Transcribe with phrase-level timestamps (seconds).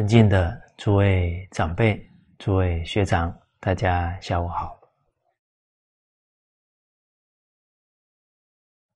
[0.00, 4.80] 尊敬的诸位长辈、诸位学长，大家下午好。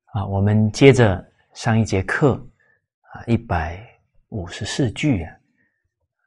[0.06, 1.22] 啊，我们接着
[1.52, 2.36] 上一节课
[3.12, 3.86] 啊，一百
[4.30, 5.36] 五十四句啊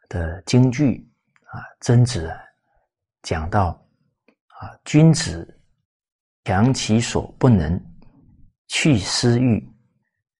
[0.09, 1.11] 的京剧
[1.45, 2.31] 啊，曾子
[3.23, 3.83] 讲到
[4.59, 5.59] 啊，君子
[6.43, 7.83] 强其所不能，
[8.67, 9.67] 去私欲，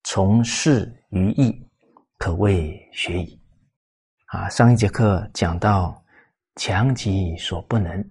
[0.03, 1.67] 从事于义，
[2.19, 3.41] 可谓学矣。
[4.27, 6.03] 啊，上一节课讲到
[6.55, 8.01] 强己所不能，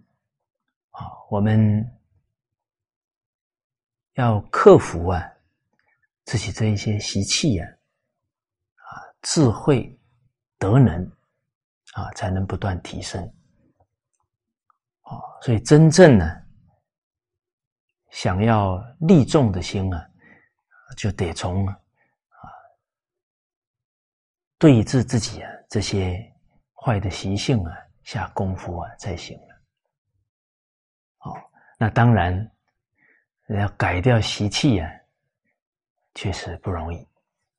[0.91, 1.87] 啊，我们
[4.15, 5.23] 要克服啊
[6.25, 7.67] 自己这一些习气呀，
[8.77, 8.89] 啊，
[9.21, 9.95] 智慧、
[10.59, 11.05] 德能
[11.93, 13.23] 啊，才能不断提升。
[15.03, 16.25] 啊，所以真正呢，
[18.09, 20.09] 想要利众的心啊，
[20.97, 21.79] 就得从啊
[24.59, 25.53] 对治自己啊。
[25.69, 26.33] 这些
[26.75, 29.55] 坏的习性啊，下功夫啊才行了。
[31.19, 31.35] 哦，
[31.79, 32.51] 那当然
[33.49, 34.91] 要改掉习气啊，
[36.15, 36.99] 确实不容易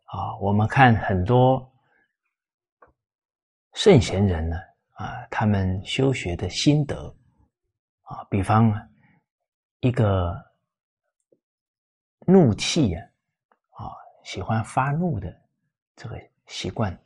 [0.06, 0.38] 啊。
[0.40, 1.70] 我们看很多
[3.74, 4.58] 圣贤人呢，
[4.94, 7.14] 啊，他们修学的心得
[8.04, 8.72] 啊，比方
[9.82, 10.34] 一个
[12.26, 13.02] 怒气呀，
[13.72, 13.92] 啊，
[14.24, 15.42] 喜欢发怒的
[15.96, 16.98] 这个习惯。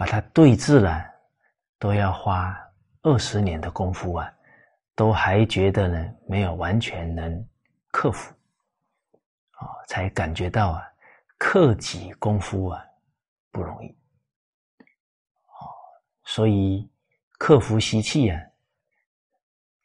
[0.00, 1.04] 把它对治了，
[1.78, 2.58] 都要花
[3.02, 4.32] 二十年的功夫啊，
[4.94, 7.46] 都还觉得呢没有完全能
[7.90, 8.34] 克服，
[9.50, 10.90] 啊，才感觉到啊
[11.36, 12.82] 克己功夫啊
[13.50, 13.88] 不容易，
[14.78, 15.68] 啊，
[16.24, 16.90] 所以
[17.32, 18.40] 克服习气啊，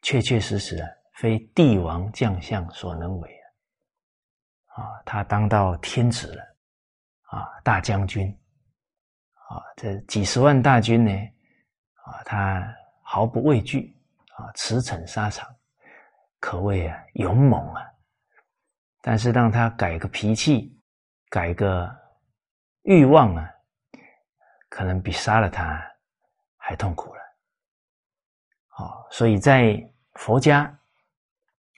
[0.00, 3.30] 确确实实啊非帝王将相所能为
[4.68, 6.42] 啊，啊，他当到天子了，
[7.24, 8.34] 啊，大将军。
[9.48, 11.12] 啊，这几十万大军呢，
[12.02, 13.96] 啊，他毫不畏惧，
[14.34, 15.48] 啊，驰骋沙场，
[16.40, 17.82] 可谓啊勇猛啊。
[19.02, 20.76] 但是让他改个脾气，
[21.28, 21.88] 改个
[22.82, 23.48] 欲望啊，
[24.68, 25.80] 可能比杀了他
[26.56, 27.20] 还痛苦了。
[28.70, 29.80] 啊，所以在
[30.14, 30.64] 佛家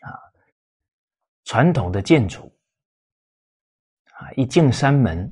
[0.00, 0.08] 啊，
[1.44, 2.50] 传统的建筑
[4.14, 5.30] 啊，一进山门。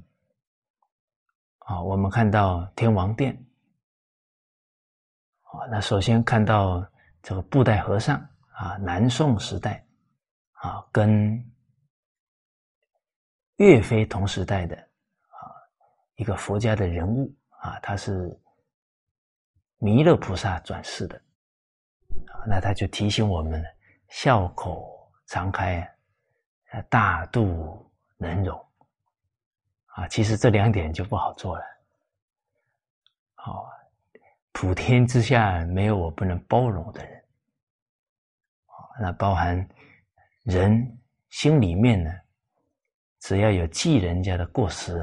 [1.67, 3.35] 啊，我们看到天王殿，
[5.43, 6.89] 啊，那首先看到
[7.23, 8.17] 这个布袋和尚
[8.53, 9.85] 啊，南宋时代
[10.53, 11.45] 啊，跟
[13.57, 15.51] 岳飞同时代的啊
[16.15, 18.41] 一个佛家的人物啊，他是
[19.79, 21.17] 弥勒菩萨转世的，
[22.29, 23.61] 啊，那他就提醒我们
[24.09, 25.85] 笑口常开，
[26.89, 28.66] 大度能容。
[29.97, 31.65] 啊，其实这两点就不好做了。
[33.35, 33.67] 好，
[34.53, 37.25] 普天之下没有我不能包容的人。
[39.01, 39.67] 那包含
[40.43, 40.99] 人
[41.31, 42.11] 心里面呢，
[43.21, 45.01] 只要有记人家的过失，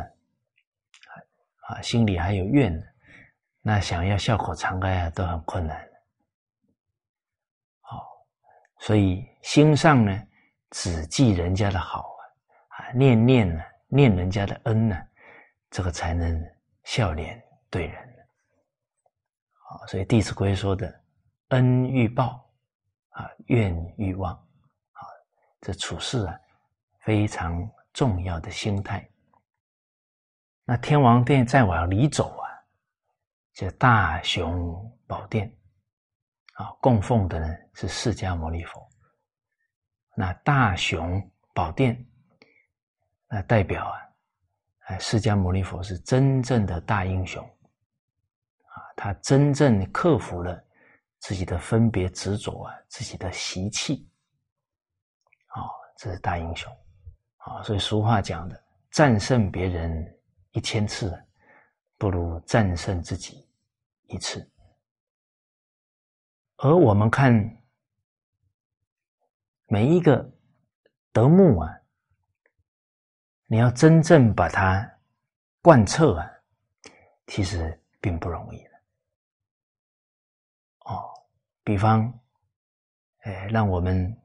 [1.67, 2.79] 啊，心里还有怨，
[3.63, 5.89] 那想要笑口常开啊，都很困难。
[7.81, 8.05] 好，
[8.77, 10.27] 所以心上呢，
[10.69, 12.15] 只记人家的好，
[12.67, 13.63] 啊，念念呢。
[13.93, 14.99] 念人家的恩呢，
[15.69, 16.43] 这个才能
[16.83, 18.01] 笑脸对人。
[19.69, 21.03] 啊，所以《弟子规》说的
[21.49, 22.43] “恩欲报，
[23.09, 24.33] 啊怨欲忘”，
[24.93, 25.01] 啊，
[25.61, 26.39] 这处事啊
[27.01, 29.07] 非常重要的心态。
[30.65, 32.49] 那天王殿再往里走啊，
[33.53, 35.55] 这大雄宝殿，
[36.55, 38.89] 啊，供奉的呢是释迦牟尼佛。
[40.15, 42.03] 那大雄宝殿。
[43.33, 43.97] 那代表啊，
[44.81, 50.63] 哎，释迦牟尼佛是真正的大英雄，啊，他真正克服了
[51.17, 54.07] 自己的分别执着啊，自己的习气，
[55.47, 55.65] 啊，
[55.97, 56.71] 这是大英雄，
[57.37, 60.15] 啊，所以俗话讲的，战胜别人
[60.51, 61.11] 一千次，
[61.97, 63.49] 不如战胜自己
[64.09, 64.47] 一次。
[66.57, 67.33] 而我们看
[69.65, 70.23] 每一个
[71.11, 71.79] 德目啊。
[73.53, 74.83] 你要真正把它
[75.61, 76.27] 贯彻啊，
[77.27, 78.71] 其实并不容易的。
[80.85, 81.13] 哦，
[81.63, 82.11] 比方，
[83.19, 84.19] 哎，让我们，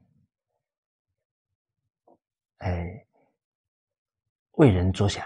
[2.57, 3.05] 哎，
[4.53, 5.23] 为人着想，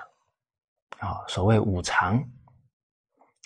[0.99, 2.17] 啊，所谓五常，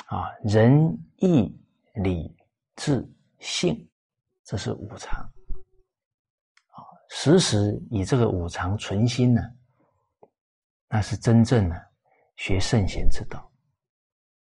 [0.07, 1.55] 啊，仁义
[1.93, 2.35] 礼
[2.75, 3.07] 智
[3.37, 3.87] 信，
[4.43, 5.21] 这是五常，
[6.71, 6.81] 啊，
[7.11, 9.53] 时时以这个五常存心呢。
[10.89, 11.91] 那是真正的
[12.37, 13.51] 学圣贤之道，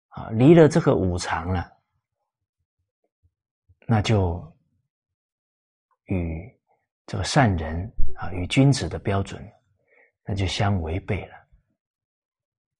[0.09, 1.69] 啊，离了这个五常了，
[3.85, 4.55] 那就
[6.05, 6.59] 与
[7.05, 9.45] 这个善人啊，与君子的标准，
[10.23, 11.35] 那就相违背了。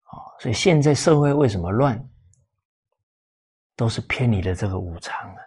[0.04, 2.10] 啊，所以现在社会为什么乱，
[3.76, 5.42] 都是偏离了这个五常啊。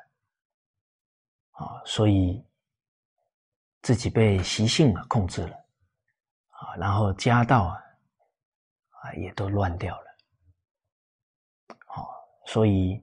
[1.52, 2.46] 啊，所以
[3.82, 5.56] 自己被习性啊控制了，
[6.48, 7.82] 啊，然后家道啊，
[9.00, 10.06] 啊也都乱掉了。
[11.86, 12.10] 好
[12.46, 12.94] 所以，《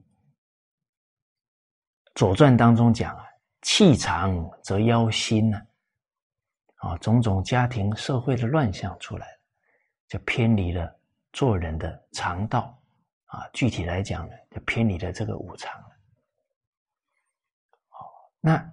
[2.14, 3.24] 左传》当中讲啊，
[3.62, 5.60] 气长则妖心呢，
[6.76, 9.38] 啊，种种家庭社会的乱象出来了，
[10.06, 10.94] 就偏离了
[11.32, 12.80] 做人的常道
[13.26, 13.48] 啊。
[13.52, 15.96] 具体来讲呢，就偏离了这个五常了。
[17.88, 18.72] 好，那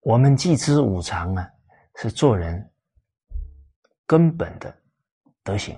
[0.00, 1.50] 我们既知五常啊，
[1.96, 2.70] 是做人
[4.06, 4.74] 根本的
[5.42, 5.76] 德行，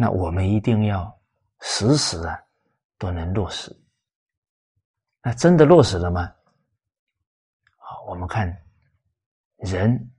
[0.00, 1.20] 那我们一定要。
[1.62, 2.42] 时时啊，
[2.96, 3.70] 都能落实。
[5.20, 6.34] 那真的落实了吗？
[7.76, 8.48] 好，我们看，
[9.58, 10.10] 人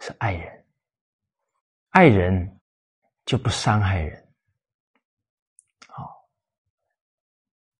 [0.00, 0.66] 是爱人，
[1.90, 2.60] 爱人
[3.24, 4.28] 就不伤害人。
[5.86, 6.28] 好，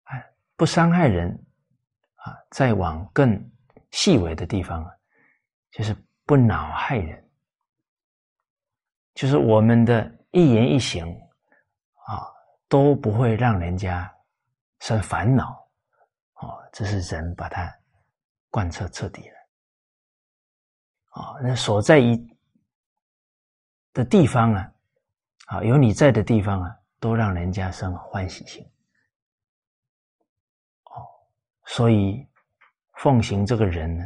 [0.04, 1.28] 哎，不伤害人
[2.14, 3.36] 啊，再往更
[3.90, 4.92] 细微的地方啊，
[5.72, 5.92] 就是
[6.24, 7.30] 不恼害人，
[9.14, 11.06] 就是我们的一言一行
[12.06, 12.34] 啊。
[12.66, 14.12] 都不会让人家
[14.80, 15.68] 生烦恼，
[16.40, 17.72] 哦，这是人把它
[18.50, 19.36] 贯彻彻底了，
[21.10, 22.26] 啊，那所在一
[23.92, 24.72] 的地方啊，
[25.46, 28.68] 啊，有你在的地方啊，都让人家生欢喜心，
[30.86, 31.06] 哦，
[31.66, 32.26] 所以
[32.94, 34.04] 奉行这个人呢，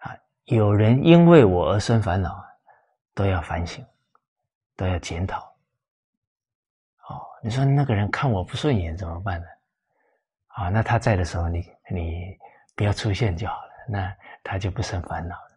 [0.00, 2.44] 啊，有人因为我而生烦恼，
[3.14, 3.82] 都要反省，
[4.78, 5.40] 都要检讨。
[7.08, 9.46] 哦你说那个人看我不顺眼怎么办呢？
[10.46, 12.38] 啊，那他在的时候，你你
[12.74, 15.50] 不要出现就好了，那他就不生烦恼了。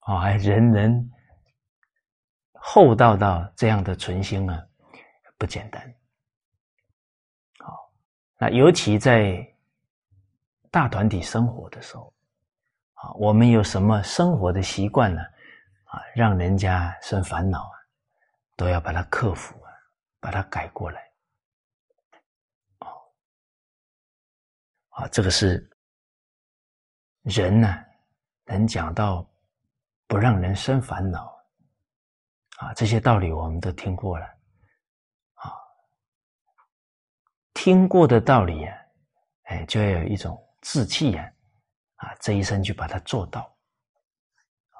[0.00, 1.10] 啊，人人
[2.52, 4.66] 厚道到这样的存心啊，
[5.36, 5.94] 不简单。
[7.58, 7.92] 好，
[8.38, 9.46] 那尤其在
[10.70, 12.12] 大团体生活的时候，
[12.94, 15.22] 啊，我们有什么生活的习惯呢？
[15.92, 17.76] 啊让人家生烦恼啊，
[18.56, 19.70] 都要把它克服啊。
[20.22, 21.12] 把它改过来，
[22.78, 22.86] 哦，
[24.90, 25.68] 啊，这个是
[27.22, 27.84] 人呢，
[28.44, 29.28] 能讲到
[30.06, 31.36] 不让人生烦恼，
[32.58, 34.24] 啊，这些道理我们都听过了，
[35.34, 35.50] 啊，
[37.52, 38.78] 听过的道理啊，
[39.46, 41.32] 哎，就要有一种志气呀，
[41.96, 43.52] 啊，这一生就把它做到，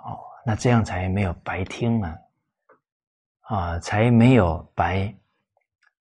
[0.04, 2.18] 哦，那这样才没有白听啊，
[3.42, 5.14] 啊，才没有白。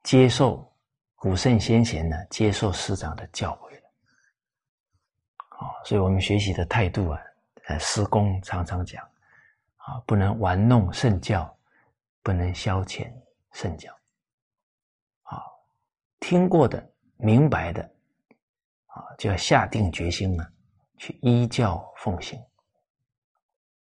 [0.03, 0.67] 接受
[1.13, 3.75] 古圣先贤呢，接受师长的教诲，
[5.49, 7.21] 啊，所以我们学习的态度啊，
[7.67, 9.03] 呃，师公常常讲，
[9.77, 11.55] 啊，不能玩弄圣教，
[12.23, 13.13] 不能消遣
[13.51, 13.93] 圣教，
[15.21, 15.37] 啊，
[16.19, 16.83] 听过的、
[17.17, 17.83] 明白的，
[18.87, 20.43] 啊，就要下定决心呢，
[20.97, 22.43] 去依教奉行，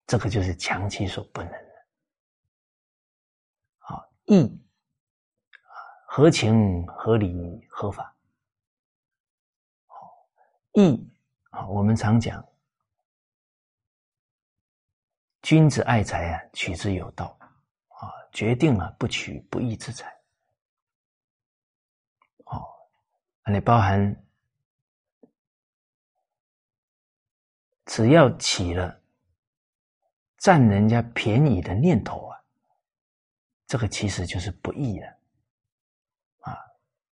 [0.07, 1.87] 这个就是强其所不能的，
[3.79, 4.47] 啊，义
[5.51, 5.75] 啊。
[6.07, 8.17] 合情、合理、合法，
[10.75, 11.13] 义
[11.51, 12.47] 啊，我们常讲，
[15.43, 17.37] 君子爱财啊，取之有道
[17.89, 20.09] 啊，决定了不取不义之财。
[22.45, 22.65] 哦，
[23.45, 24.25] 那里包含，
[27.87, 29.03] 只要起了
[30.47, 32.39] 占人家便宜的念头啊，
[33.67, 35.09] 这个其实就是不义了。
[36.43, 36.57] 啊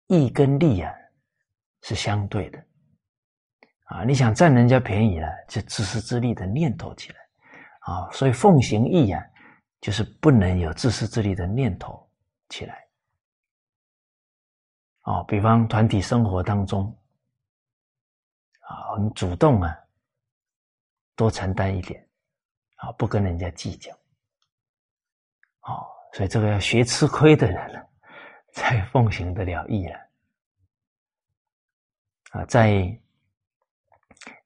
[0.06, 0.94] 义跟利啊
[1.82, 2.64] 是相对的
[3.86, 4.04] 啊！
[4.04, 7.18] 你想占人家便宜了，就自私自利的念头起来
[7.80, 8.08] 啊！
[8.12, 9.20] 所以奉行义啊，
[9.80, 12.08] 就是不能有自私自利的念头
[12.50, 12.86] 起来
[15.02, 15.24] 哦。
[15.26, 16.96] 比方团体生活当中
[18.60, 19.76] 啊，我们主动啊，
[21.16, 22.08] 多承担一点
[22.84, 23.92] 啊，不跟人家计较
[25.62, 25.86] 哦。
[26.12, 27.82] 所以这个要学吃亏的人了。
[28.56, 29.98] 才奉行得了义了
[32.30, 32.44] 啊！
[32.44, 32.86] 在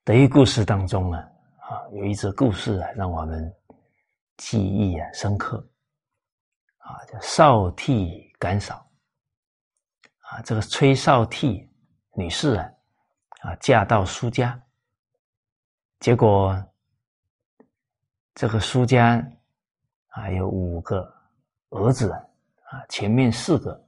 [0.03, 1.19] 德育故事当中呢，
[1.61, 3.55] 啊，有一则故事啊，让我们
[4.39, 5.59] 记忆啊深刻
[6.79, 8.77] 啊，叫少替赶嫂
[10.21, 10.41] 啊。
[10.41, 11.71] 这个崔少替
[12.15, 12.73] 女士啊，
[13.43, 14.59] 啊，嫁到苏家，
[16.01, 16.57] 结果
[18.39, 19.21] 这个苏家
[20.11, 21.13] 啊有五个
[21.71, 23.85] 儿子啊，前面四个。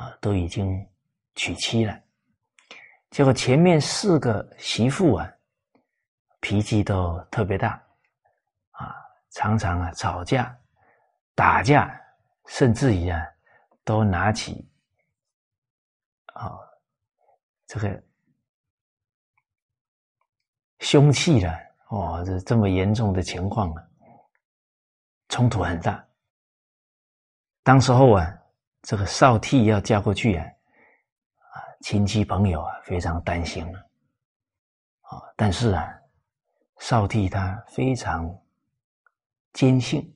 [0.00, 0.88] 啊都已经
[1.34, 2.00] 娶妻了，
[3.10, 5.30] 结果前面四个媳妇啊
[6.40, 7.72] 脾气都特别大，
[8.70, 8.96] 啊
[9.28, 10.58] 常常啊吵架、
[11.34, 11.94] 打架，
[12.46, 13.20] 甚至于啊
[13.84, 14.66] 都拿起
[16.32, 16.58] 啊
[17.66, 18.02] 这个
[20.78, 21.52] 凶器了。
[21.88, 23.86] 哦，这这么严重的情况啊，
[25.30, 26.06] 冲突很大。
[27.62, 28.38] 当时候啊，
[28.82, 33.78] 这个少替要嫁过去啊，啊，亲戚朋友啊非常担心了，
[35.00, 35.88] 啊，但是啊，
[36.80, 38.30] 少替他非常
[39.54, 40.14] 坚信，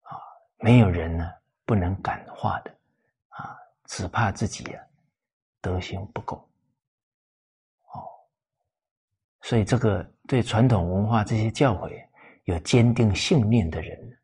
[0.00, 0.18] 啊，
[0.58, 1.30] 没有人呢
[1.64, 2.74] 不能感化的，
[3.28, 4.84] 啊，只怕自己啊
[5.60, 6.36] 德行不够，
[7.92, 8.02] 哦，
[9.42, 10.04] 所以这个。
[10.28, 12.08] 对传统文化这些教诲
[12.44, 14.18] 有坚定信念的人，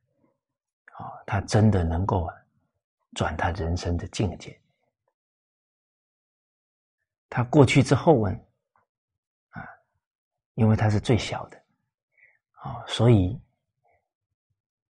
[0.92, 2.28] 啊，他真的能够
[3.14, 4.60] 转他人生的境界。
[7.28, 8.34] 他过去之后问，
[9.50, 9.62] 啊，
[10.54, 11.62] 因为他是最小的，
[12.52, 13.40] 啊，所以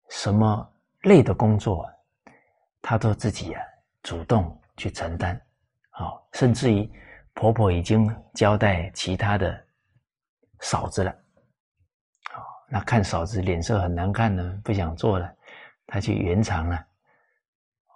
[0.09, 1.89] 什么累的工作，
[2.81, 3.63] 他都自己啊
[4.03, 5.35] 主动去承担，
[5.91, 6.91] 啊，甚至于
[7.33, 9.65] 婆婆已经交代其他的。
[10.61, 11.23] 嫂子了，
[12.69, 15.35] 那看嫂子脸色很难看呢，不想做了，
[15.87, 16.85] 他去圆场了。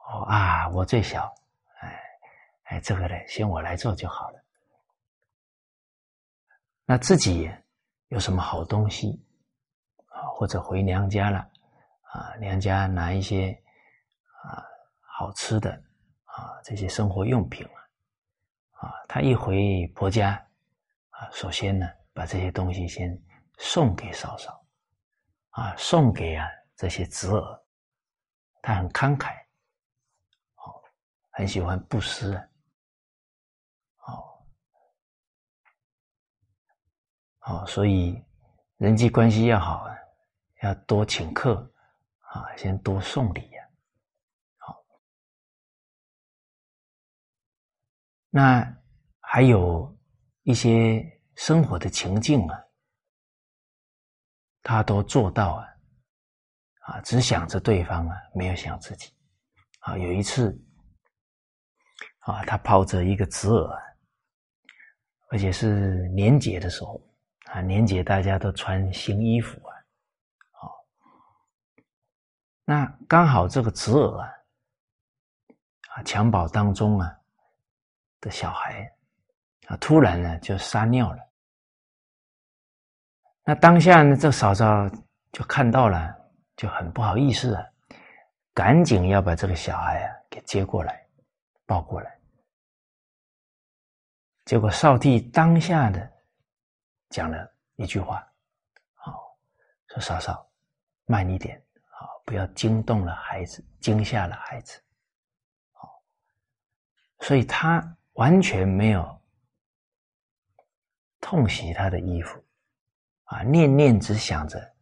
[0.07, 1.33] 哦啊，我最小，
[1.79, 2.01] 哎
[2.63, 4.43] 哎，这个呢，先我来做就好了。
[6.85, 7.49] 那自己
[8.07, 9.23] 有什么好东西
[10.07, 10.27] 啊？
[10.33, 11.47] 或者回娘家了
[12.11, 12.33] 啊？
[12.39, 13.57] 娘家拿一些
[14.41, 14.63] 啊
[15.01, 15.71] 好吃的
[16.25, 17.65] 啊这些生活用品
[18.73, 20.31] 啊，啊，他一回婆家
[21.09, 21.87] 啊，首先呢。
[22.15, 23.19] 把这些东西先
[23.57, 24.62] 送给嫂嫂，
[25.53, 27.63] 啊，送给啊这些侄儿，
[28.61, 29.33] 他很慷慨，
[30.55, 30.81] 哦，
[31.29, 32.35] 很喜欢布施，
[34.05, 34.45] 哦，
[37.41, 38.23] 哦，所以
[38.77, 39.95] 人际关系要好啊，
[40.61, 41.71] 要多请客，
[42.19, 43.69] 啊，先多送礼呀，
[44.57, 44.85] 好，
[48.29, 48.77] 那
[49.19, 49.97] 还有
[50.43, 51.09] 一些。
[51.35, 52.63] 生活的情境啊，
[54.63, 55.67] 他都做到啊，
[56.79, 59.13] 啊，只想着对方啊，没有想自己。
[59.81, 60.57] 啊，有一次，
[62.19, 63.77] 啊，他抱着一个侄儿啊，
[65.29, 66.99] 而且是年节的时候，
[67.51, 69.75] 啊，年节大家都穿新衣服啊，
[70.53, 70.63] 啊，
[72.65, 74.27] 那刚好这个侄儿啊，
[75.89, 77.15] 啊，襁褓当中啊
[78.21, 78.89] 的小孩。
[79.67, 79.77] 啊！
[79.77, 81.32] 突然呢，就撒尿了。
[83.43, 84.89] 那当下呢，这嫂嫂
[85.31, 86.15] 就看到了，
[86.55, 87.65] 就很不好意思啊，
[88.53, 91.05] 赶紧要把这个小孩啊给接过来，
[91.65, 92.17] 抱过来。
[94.45, 96.11] 结果少帝当下的
[97.09, 98.25] 讲了一句话
[98.95, 99.37] ：“好，
[99.87, 100.49] 说嫂嫂，
[101.05, 104.81] 慢一点，好，不要惊动了孩子，惊吓了孩子。”
[105.73, 106.01] 好，
[107.19, 109.21] 所以他完全没有。
[111.19, 112.43] 痛洗他的衣服，
[113.25, 114.73] 啊，念念只想着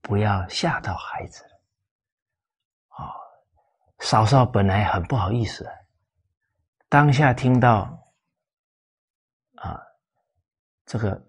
[0.00, 1.44] 不要吓到孩子
[2.88, 3.10] 啊，
[3.98, 5.68] 嫂嫂本来很不好意思，
[6.88, 7.98] 当下听到
[9.56, 9.80] 啊，
[10.86, 11.22] 这个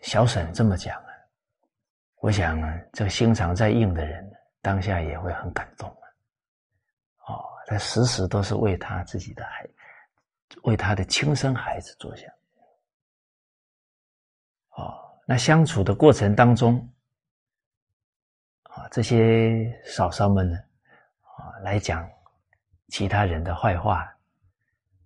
[0.00, 1.10] 小沈这么讲啊，
[2.16, 6.04] 我想啊，这个心肠再硬的人，当下也会很感动啊。
[7.26, 9.68] 哦，他时时都是为他自己的孩。
[10.64, 12.28] 为他的亲生孩子着想，
[15.30, 16.76] 那相处的过程当中，
[18.64, 20.58] 啊，这些嫂嫂们呢，
[21.20, 22.04] 啊，来讲
[22.88, 24.00] 其他人的坏话，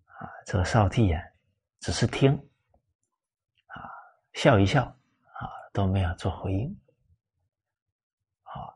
[0.06, 1.22] 啊，这个少替啊，
[1.78, 2.32] 只是听，
[3.66, 3.84] 啊，
[4.32, 6.74] 笑一笑，啊，都没有做回应，
[8.44, 8.72] 啊，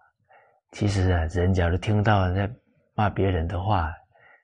[0.73, 2.47] 其实啊，人假如听到在
[2.93, 3.90] 骂别人的话。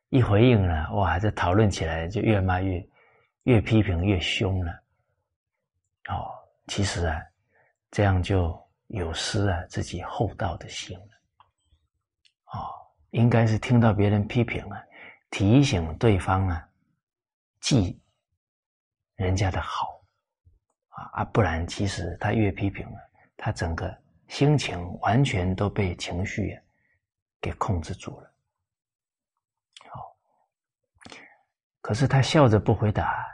[0.08, 1.18] 一回应了，哇！
[1.18, 2.88] 这讨论起来就越骂越，
[3.42, 4.73] 越批评越凶了。
[6.08, 6.30] 哦，
[6.66, 7.21] 其实啊，
[7.90, 11.09] 这样就有失啊自己厚道的心了。
[12.52, 12.73] 哦，
[13.11, 14.83] 应该是听到别人批评啊，
[15.30, 16.68] 提醒对方啊，
[17.61, 18.00] 记
[19.16, 20.02] 人家的好
[20.88, 22.99] 啊啊，不然其实他越批评了，
[23.37, 23.97] 他整个
[24.28, 26.59] 心情完全都被情绪
[27.40, 28.30] 给控制住了。
[31.80, 33.26] 可是他笑着不回答，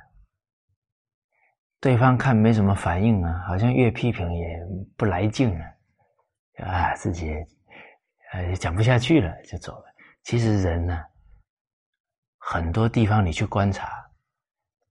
[1.81, 4.61] 对方看没什么反应啊，好像越批评也
[4.97, 5.65] 不来劲了，
[6.67, 7.33] 啊，自己
[8.33, 9.85] 呃讲不下去了，就走了。
[10.23, 11.03] 其实人呢，
[12.37, 13.91] 很多地方你去观察，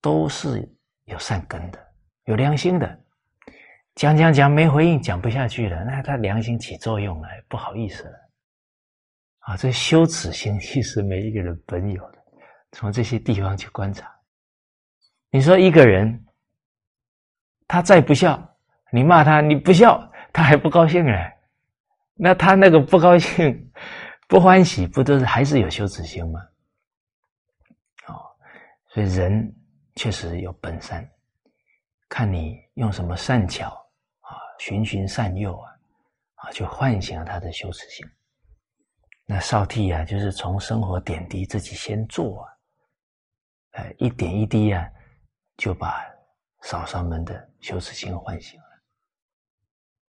[0.01, 0.67] 都是
[1.05, 1.79] 有善根的，
[2.23, 2.99] 有良心的。
[3.95, 8.29] 讲讲讲没回应，讲不下去了，那他良心起作用了，不好意思了。
[9.41, 12.19] 啊，这羞耻心其实每一个人本有的，
[12.71, 14.11] 从这些地方去观察。
[15.29, 16.25] 你说一个人，
[17.69, 18.35] 他再不孝，
[18.91, 21.31] 你骂他，你不孝，他还不高兴嘞。
[22.15, 23.71] 那他那个不高兴、
[24.27, 26.41] 不欢喜，不都是还是有羞耻心吗？
[28.07, 28.17] 哦，
[28.87, 29.55] 所以人
[29.95, 31.07] 确实有本善，
[32.09, 33.69] 看你用什么善巧
[34.21, 34.33] 啊。
[34.57, 35.71] 循循善诱啊，
[36.35, 38.03] 啊，就唤醒了他的羞耻心。
[39.27, 42.49] 那少替啊，就是从生活点滴自己先做啊，
[43.73, 44.89] 哎，一点一滴啊，
[45.55, 46.03] 就把
[46.61, 48.67] 嫂嫂们的羞耻心唤醒了。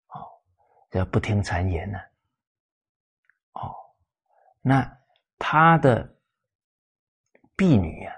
[0.09, 0.29] 哦，
[0.93, 1.99] 要不听谗言呢。
[3.53, 3.75] 哦，
[4.61, 4.99] 那
[5.39, 6.17] 他的
[7.57, 8.15] 婢女啊，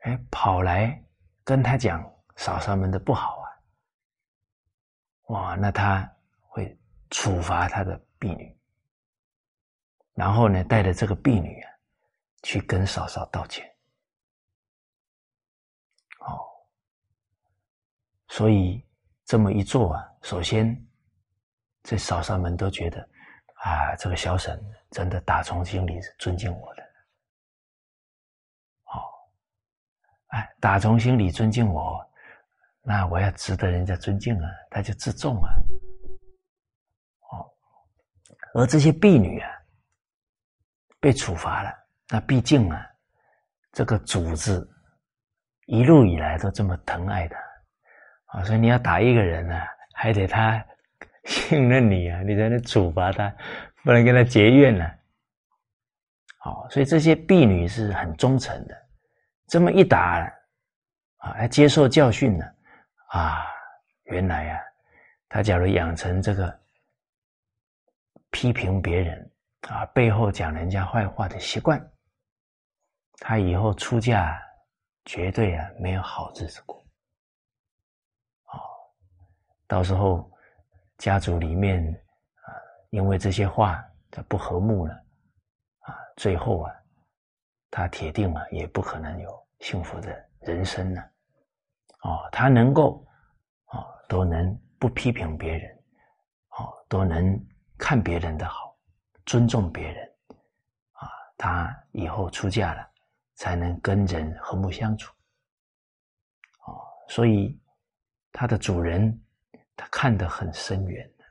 [0.00, 1.04] 哎，跑来
[1.44, 2.02] 跟他讲
[2.36, 3.46] 嫂嫂们的不好啊。
[5.28, 6.78] 哇，那他会
[7.10, 8.58] 处罚他的婢女，
[10.14, 11.70] 然后呢，带着这个婢女啊，
[12.42, 13.70] 去跟嫂嫂道歉。
[18.28, 18.84] 所以
[19.24, 20.76] 这么一做啊，首先
[21.82, 23.00] 这嫂嫂们都觉得
[23.64, 24.58] 啊，这个小沈
[24.90, 26.82] 真的打从心里是尊敬我的。
[28.84, 29.00] 哦，
[30.28, 32.04] 哎，打从心里尊敬我。
[32.80, 35.50] 那我要值得人家尊敬啊，他就自重啊，
[37.30, 37.44] 哦，
[38.54, 39.50] 而这些婢女啊，
[40.98, 41.70] 被处罚了，
[42.08, 42.86] 那毕竟啊，
[43.72, 44.66] 这个主子
[45.66, 47.38] 一路以来都这么疼爱他，
[48.28, 49.60] 啊，所以你要打一个人呢，
[49.92, 50.64] 还得他
[51.24, 53.34] 信任你啊，你才能处罚他，
[53.84, 54.90] 不能跟他结怨呢。
[56.38, 58.74] 好，所以这些婢女是很忠诚的，
[59.48, 60.20] 这么一打
[61.18, 62.44] 啊，还接受教训呢。
[63.08, 63.44] 啊，
[64.04, 64.60] 原来啊，
[65.28, 66.60] 他假如养成这个
[68.30, 69.30] 批评别人
[69.68, 71.82] 啊，背后讲人家坏话的习惯，
[73.20, 74.40] 他以后出嫁
[75.06, 76.84] 绝对啊没有好日子过。
[79.68, 80.28] 到时候
[80.96, 82.48] 家族里面啊，
[82.90, 84.94] 因为这些话他不和睦了，
[85.80, 86.74] 啊，最后啊，
[87.70, 91.02] 他铁定啊也不可能有幸福的人生了。
[92.02, 93.06] 哦，他能够，
[93.66, 95.78] 哦，都能不批评别人，
[96.56, 97.38] 哦，都能
[97.76, 98.74] 看别人的好，
[99.26, 100.08] 尊重别人，
[100.92, 102.88] 啊，他以后出嫁了，
[103.34, 105.12] 才能跟人和睦相处，
[106.66, 107.60] 哦，所以
[108.32, 109.20] 他的主人，
[109.78, 111.24] 他看得很深远的，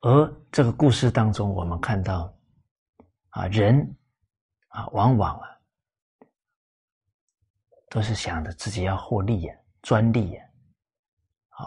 [0.00, 2.32] 而这个故事当中，我们看到，
[3.30, 3.96] 啊，人，
[4.68, 5.50] 啊，往往啊。
[7.92, 10.44] 都是想着自己要获利呀、专利呀，
[11.48, 11.66] 啊，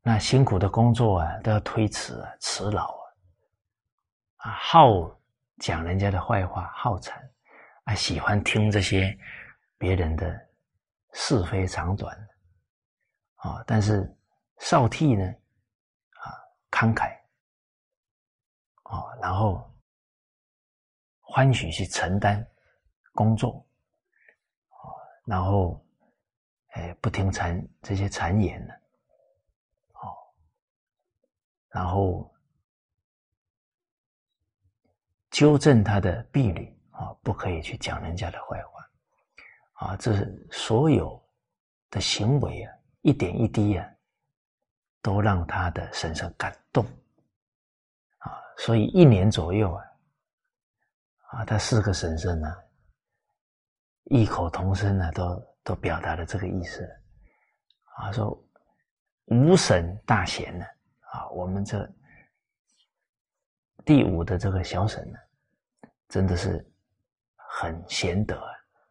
[0.00, 2.98] 那辛苦的工作啊都要推辞啊、辞劳
[4.36, 5.14] 啊，啊，好
[5.58, 7.22] 讲人家的坏话、好惨，
[7.84, 9.14] 啊，喜欢听这些
[9.76, 10.34] 别人的
[11.12, 12.16] 是非长短，
[13.38, 14.14] 啊，但是
[14.58, 16.34] 少替呢，啊，
[16.70, 17.16] 慷慨，
[18.82, 19.68] 啊，然后
[21.20, 22.44] 欢喜去承担
[23.12, 23.64] 工作
[24.70, 24.90] 啊。
[25.24, 25.84] 然后，
[26.68, 28.74] 哎，不听谗这些谗言呢，
[29.92, 30.16] 哦，
[31.68, 32.34] 然后
[35.30, 38.90] 纠正他的婢女啊，不可以去讲人家的坏话，
[39.86, 41.22] 啊，这是所有
[41.90, 42.77] 的行为啊，
[43.08, 43.88] 一点一滴啊，
[45.00, 46.84] 都让他的婶婶感动，
[48.18, 49.84] 啊，所以一年左右啊，
[51.30, 52.54] 啊，他四个婶婶呢。
[54.10, 56.82] 异口同声呢，都都表达了这个意思，
[57.96, 58.42] 啊，说
[59.26, 60.64] 五婶大贤呢，
[61.12, 61.86] 啊，我们这
[63.84, 65.18] 第五的这个小婶呢，
[66.08, 66.66] 真的是
[67.36, 68.40] 很贤德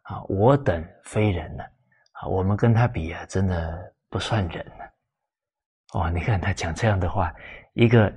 [0.03, 1.63] 啊，我等非人呢，
[2.11, 4.93] 啊，我们跟他比啊，真的不算人了，
[5.93, 7.33] 哦，你看他讲这样的话，
[7.73, 8.13] 一个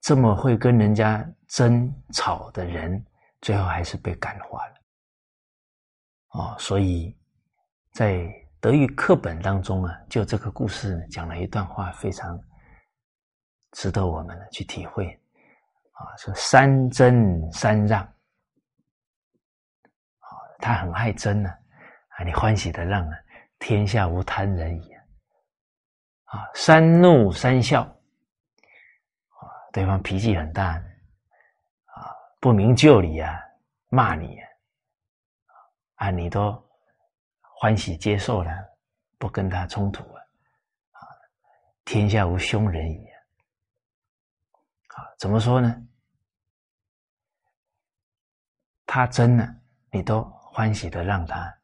[0.00, 3.04] 这么会跟人家争吵的人。
[3.42, 4.74] 最后还是被感化了，
[6.28, 7.12] 哦，所以
[7.92, 12.40] 在德育课本当中啊，就这个故事讲了一段话，非常
[13.72, 15.08] 值得我们去体会。
[15.90, 18.14] 啊，说三争三让，啊，
[20.60, 21.52] 他很爱争呢，
[22.16, 23.18] 啊你欢喜的让啊，
[23.58, 24.92] 天下无贪人矣，
[26.24, 29.40] 啊，三怒三笑，啊
[29.72, 30.74] 对方脾气很大，
[31.86, 33.40] 啊，不明就里啊，
[33.88, 34.38] 骂你，
[35.94, 36.62] 啊，你都
[37.40, 38.50] 欢喜接受了，
[39.18, 40.20] 不跟他冲突啊，
[40.92, 41.00] 啊，
[41.84, 43.06] 天下无凶人矣，
[44.88, 45.74] 啊，怎么说呢？
[48.84, 49.56] 他真的，
[49.90, 50.22] 你都
[50.52, 51.58] 欢喜的让他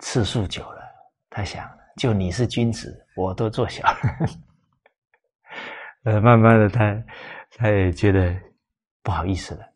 [0.00, 0.82] 次数久了，
[1.30, 4.28] 他想，就你是君子，我都做小人。
[6.04, 7.04] 呃，慢慢的，他
[7.50, 8.34] 他也觉得
[9.02, 9.72] 不好意思了。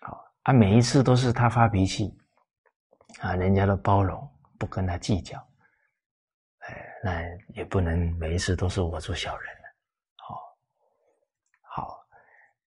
[0.00, 2.18] 好，啊，每一次都是他发脾气，
[3.20, 5.38] 啊，人家都包容，不跟他计较。
[6.58, 7.22] 哎，那
[7.54, 9.62] 也不能每一次都是我做小人了。
[10.16, 10.56] 好，
[11.62, 12.06] 好，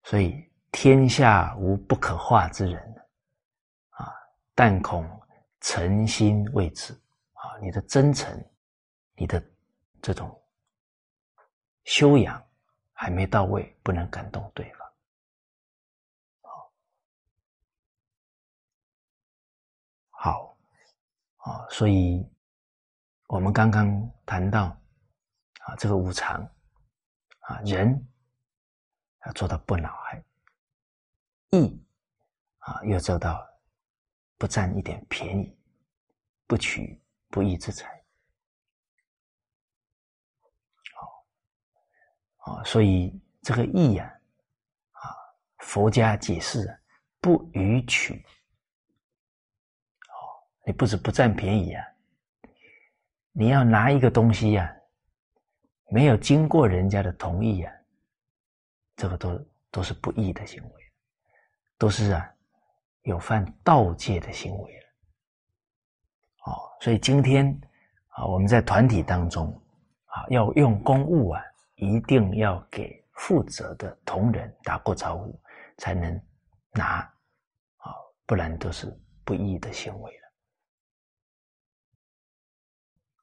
[0.04, 2.80] 所以天下无不可化之人，
[3.90, 4.10] 啊，
[4.54, 5.06] 但恐
[5.66, 6.92] 诚心未至。
[7.32, 8.32] 啊，你的真诚，
[9.16, 9.42] 你的
[10.00, 10.42] 这种
[11.84, 12.40] 修养。
[12.98, 14.92] 还没到位，不能感动对方。
[16.40, 16.72] 好，
[20.08, 20.56] 好，
[21.36, 22.26] 啊，所以
[23.26, 24.74] 我们刚刚谈到
[25.60, 26.40] 啊，这个无常
[27.40, 28.08] 啊，人
[29.26, 30.24] 要做到不恼害，
[31.50, 31.78] 义
[32.60, 33.46] 啊，又做到
[34.38, 35.56] 不占一点便宜，
[36.46, 38.02] 不取不义之财。
[42.38, 44.04] 啊，所以这个义呀，
[44.92, 45.10] 啊，
[45.58, 46.78] 佛家解释啊，
[47.20, 48.24] 不予取。
[50.08, 50.14] 哦，
[50.64, 51.84] 你不是不占便宜啊，
[53.32, 54.72] 你要拿一个东西呀，
[55.90, 57.72] 没有经过人家的同意呀，
[58.94, 60.92] 这个都都是不义的行为，
[61.76, 62.35] 都是啊，
[63.06, 64.86] 有犯盗戒的行为了。
[66.44, 67.48] 哦，所以今天
[68.08, 69.50] 啊，我们在团体当中
[70.04, 71.42] 啊，要用公务啊。
[71.78, 75.38] 一定要给负责的同仁打过招呼，
[75.76, 76.10] 才能
[76.72, 77.00] 拿
[77.76, 77.92] 啊，
[78.24, 78.90] 不然都是
[79.26, 80.32] 不义的行为了。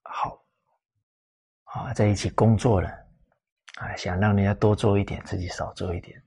[0.03, 0.45] 好，
[1.63, 2.87] 啊，在一起工作了，
[3.79, 6.23] 啊，想让人家多做一点，自己少做一点，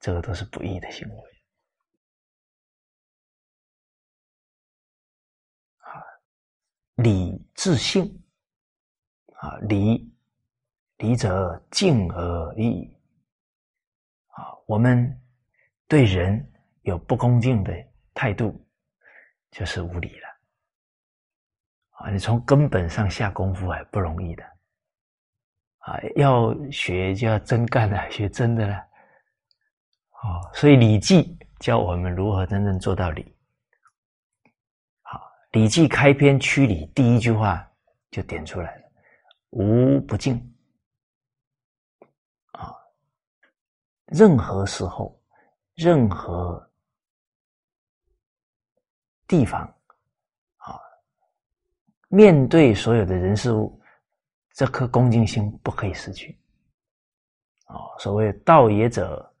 [0.00, 1.33] 这个都是不义的行为。
[6.96, 8.22] 礼智信，
[9.36, 10.10] 啊，礼。
[10.98, 12.88] 礼者敬而已。
[14.28, 15.20] 啊，我们
[15.88, 16.52] 对人
[16.82, 17.74] 有不恭敬的
[18.14, 18.64] 态度，
[19.50, 20.28] 就是无礼了。
[21.90, 24.44] 啊，你从根本上下功夫还不容易的。
[25.78, 28.76] 啊，要学就要真干了，学真的了。
[28.76, 33.33] 哦，所以《礼记》教我们如何真正做到礼。
[35.56, 37.64] 《礼记》开篇曲礼第一句话
[38.10, 38.82] 就点出来了：
[39.50, 40.34] 无不敬。
[42.50, 42.74] 啊
[44.06, 45.16] 任何时候，
[45.76, 46.68] 任何
[49.28, 49.62] 地方，
[50.56, 50.74] 啊，
[52.08, 53.80] 面对所有的人事物，
[54.54, 56.36] 这颗恭敬心不可以失去。
[57.66, 59.32] 啊，所谓“道也者，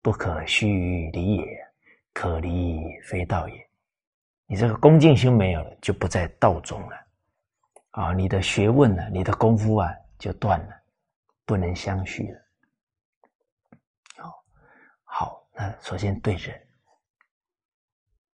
[0.00, 1.44] 不可虚离也，
[2.12, 3.70] 可离非道也。”
[4.46, 6.96] 你这个恭敬心没有了，就不在道中了。
[7.90, 10.82] 啊，你的学问呢，你的功夫啊，就断了，
[11.44, 12.40] 不能相续了。
[15.06, 16.68] 好那首先对人，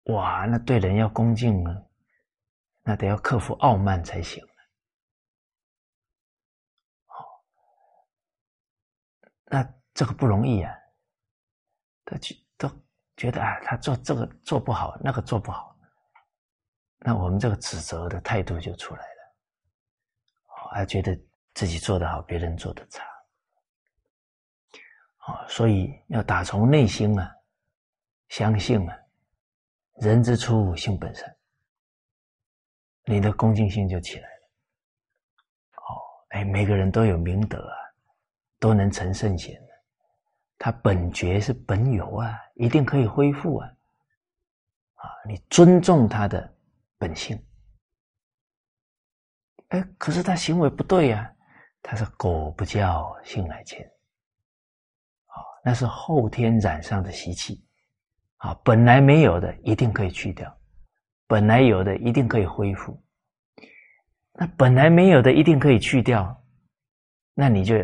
[0.05, 1.87] 哇，那对人要恭敬呢，
[2.83, 4.43] 那得要克服傲慢才行。
[7.05, 7.45] 好，
[9.45, 10.75] 那这个不容易啊，
[12.07, 12.71] 都觉都
[13.15, 15.70] 觉得啊，他做这个做不好，那个做不好，
[17.01, 19.35] 那我们这个指责的态度就出来了，
[20.73, 21.19] 还觉得
[21.55, 23.03] 自己做的好，别人做的差。
[25.17, 27.35] 啊，所以要打从内心啊，
[28.29, 28.99] 相信啊，
[29.97, 31.37] 人之初性本善，
[33.05, 34.49] 你的恭敬心就起来了。
[35.77, 37.77] 哦，哎，每个人都有明德啊，
[38.59, 39.73] 都能成圣贤的，
[40.59, 43.69] 他本觉是本有啊，一定可以恢复啊。
[44.97, 46.55] 啊，你尊重他的
[47.01, 47.43] 本性，
[49.69, 51.35] 哎，可是他行为不对呀，
[51.81, 53.91] 他是狗不叫性乃迁。
[55.65, 57.67] 那是后天染上的习气，
[58.37, 60.55] 啊，本来没有的一定可以去掉，
[61.27, 63.03] 本来有的一定可以恢复。
[64.33, 66.45] 那本来没有的一定可以去掉，
[67.33, 67.77] 那你就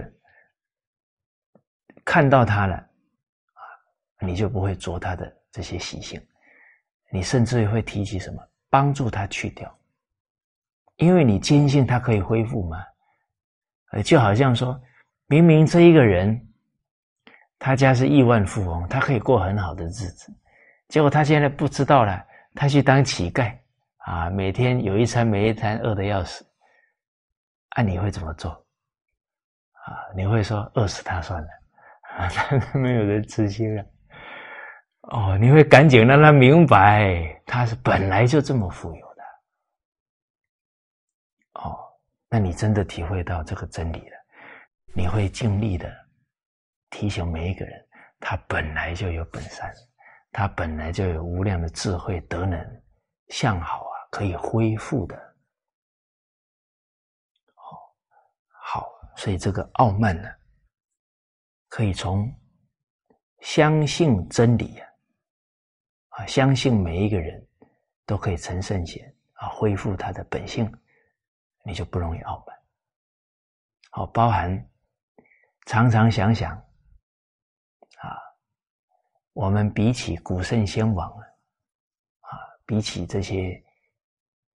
[2.04, 3.60] 看到他了，啊，
[4.20, 6.20] 你就不会着他的这些习性，
[7.10, 9.78] 你甚至于会提起什么帮助他去掉，
[10.96, 12.84] 因为你坚信他可以恢复嘛。
[13.92, 14.80] 呃，就好像说
[15.26, 16.42] 明明这一个人。
[17.58, 20.30] 他家是亿万富翁，他可以过很好的日子。
[20.88, 22.22] 结果他现在不知道了，
[22.54, 23.56] 他去当乞丐
[23.96, 26.46] 啊，每天有一餐没一餐，饿得要死。
[27.70, 28.50] 啊，你会怎么做？
[28.52, 31.48] 啊，你会说饿死他算了
[32.18, 32.28] 啊？
[32.60, 33.82] 他没有人吃心了。
[35.10, 39.22] 哦，你会赶紧让他明白，他是本来就这么富有的。
[41.60, 41.78] 哦，
[42.28, 44.16] 那你真的体会到这个真理了，
[44.94, 45.88] 你会尽力的
[46.90, 47.88] 提醒每一个人，
[48.18, 49.72] 他本来就有本善，
[50.32, 52.82] 他本来就有无量的智慧德能，
[53.28, 55.16] 向好啊，可以恢复的。
[57.54, 57.78] 哦，
[58.60, 60.28] 好，所以这个傲慢呢，
[61.68, 62.28] 可以从
[63.38, 64.88] 相信真理啊。
[66.16, 67.46] 啊，相信每一个人
[68.06, 70.70] 都可以成圣贤啊，恢复他的本性，
[71.62, 72.56] 你就不容易傲慢。
[73.90, 74.70] 好，包含
[75.66, 76.56] 常常想想
[77.98, 78.16] 啊，
[79.34, 81.24] 我们比起古圣先王啊，
[82.20, 82.30] 啊，
[82.64, 83.62] 比起这些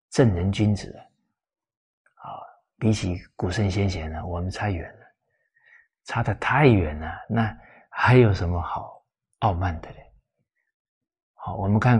[0.09, 0.91] 正人君子
[2.15, 2.41] 啊，
[2.79, 5.07] 比起古圣先贤呢，我们差远了，
[6.05, 7.13] 差的太远了。
[7.29, 7.55] 那
[7.91, 9.05] 还有什么好
[9.41, 10.10] 傲慢的嘞？
[11.43, 11.99] 好，我们看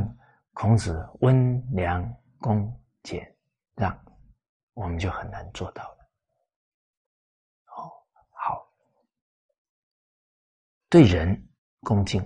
[0.53, 2.07] 孔子温良
[2.41, 3.35] 恭俭
[3.75, 3.99] 让，
[4.75, 6.11] 我们就很难做到了。
[7.69, 7.89] 哦，
[8.33, 8.71] 好，
[10.91, 11.49] 对人
[11.81, 12.21] 恭敬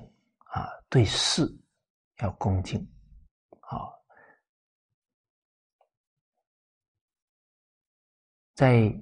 [0.46, 1.46] 啊，对事
[2.18, 2.84] 要恭敬
[3.60, 3.86] 啊，
[8.56, 8.92] 在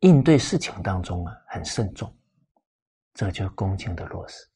[0.00, 2.14] 应对事情当中啊，很慎重，
[3.14, 4.46] 这就是恭敬的落实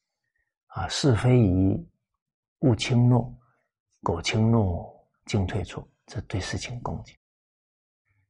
[0.67, 1.89] 啊，是非宜。
[2.61, 3.31] 勿轻诺，
[4.01, 5.87] 苟轻诺，进退错。
[6.05, 7.15] 这对事情恭敬。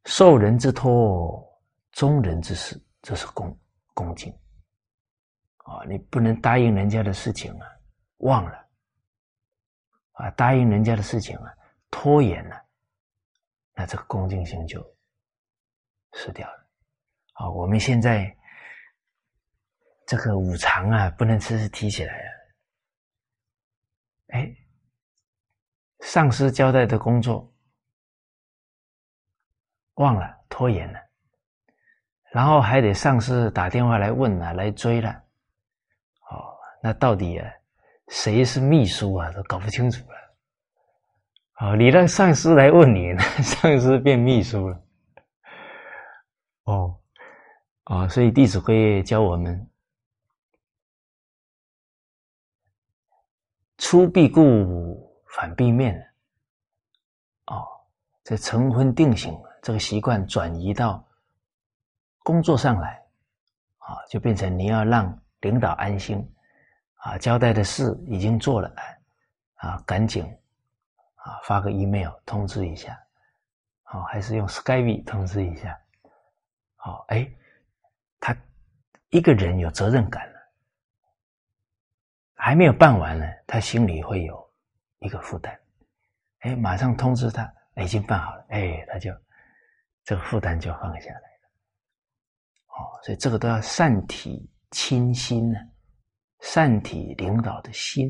[0.05, 1.43] 受人之托，
[1.91, 3.57] 忠人之事，这是恭
[3.93, 4.31] 恭敬。
[5.57, 7.67] 啊，你不能答应人家的事情啊，
[8.17, 8.69] 忘了。
[10.13, 11.51] 啊，答应人家的事情啊，
[11.89, 12.55] 拖延了，
[13.73, 14.81] 那这个恭敬心就
[16.13, 16.67] 失掉了。
[17.33, 18.35] 啊，我们现在
[20.05, 22.30] 这个五常啊，不能时时提起来啊。
[24.31, 24.53] 哎，
[26.01, 27.53] 上司交代的工作
[29.95, 30.99] 忘了，拖延了，
[32.31, 35.09] 然后还得上司打电话来问了，来追了。
[36.29, 37.51] 哦，那到底啊，
[38.07, 39.31] 谁是秘书啊？
[39.31, 40.15] 都搞不清楚了。
[41.59, 44.83] 哦，你让上司来问你，上司变秘书了。
[46.63, 46.99] 哦，
[47.83, 49.70] 啊，所以《弟子规》教我们。
[53.81, 55.99] 出必故，反必面。
[57.47, 57.65] 哦，
[58.23, 61.03] 这成婚定型这个习惯转移到
[62.19, 63.03] 工作上来，
[63.79, 66.23] 啊，就变成你要让领导安心，
[66.97, 68.71] 啊，交代的事已经做了，
[69.55, 70.23] 啊，赶紧
[71.15, 72.97] 啊发个 email 通知一下，
[73.81, 75.75] 好，还是用 Skype 通知一下，
[76.75, 77.27] 好，哎，
[78.19, 78.37] 他
[79.09, 80.30] 一个人有责任感。
[82.43, 84.51] 还没有办完呢，他心里会有
[84.97, 85.55] 一个负担。
[86.39, 88.43] 哎，马上通知他，已经办好了。
[88.49, 89.13] 哎，他就
[90.03, 91.51] 这个负担就放下来了。
[92.65, 95.59] 哦，所以这个都要善体清心呢，
[96.39, 98.09] 善体领导的心。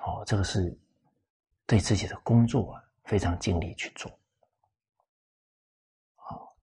[0.00, 0.78] 哦，这个是
[1.64, 4.12] 对自己的工作啊非常尽力去做。
[6.16, 6.54] 好，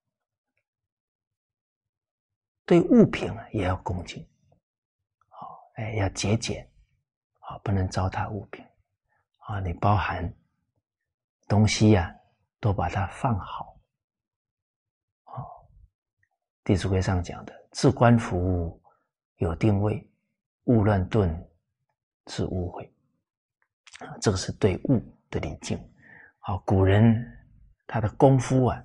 [2.63, 4.23] 对物品啊也要恭敬。
[5.79, 6.69] 哎，要节俭，
[7.39, 8.65] 啊，不能糟蹋物品，
[9.37, 10.29] 啊，你包含
[11.47, 12.13] 东西呀，
[12.59, 13.79] 都把它放好，
[15.23, 15.31] 啊，
[16.65, 18.81] 《弟子规》上讲的“置冠服务
[19.37, 20.05] 有定位，
[20.65, 21.49] 勿乱顿
[22.27, 22.83] 是误会”，
[24.05, 25.77] 啊，这个是对物的礼敬。
[26.39, 27.15] 啊，古人
[27.87, 28.83] 他的功夫啊，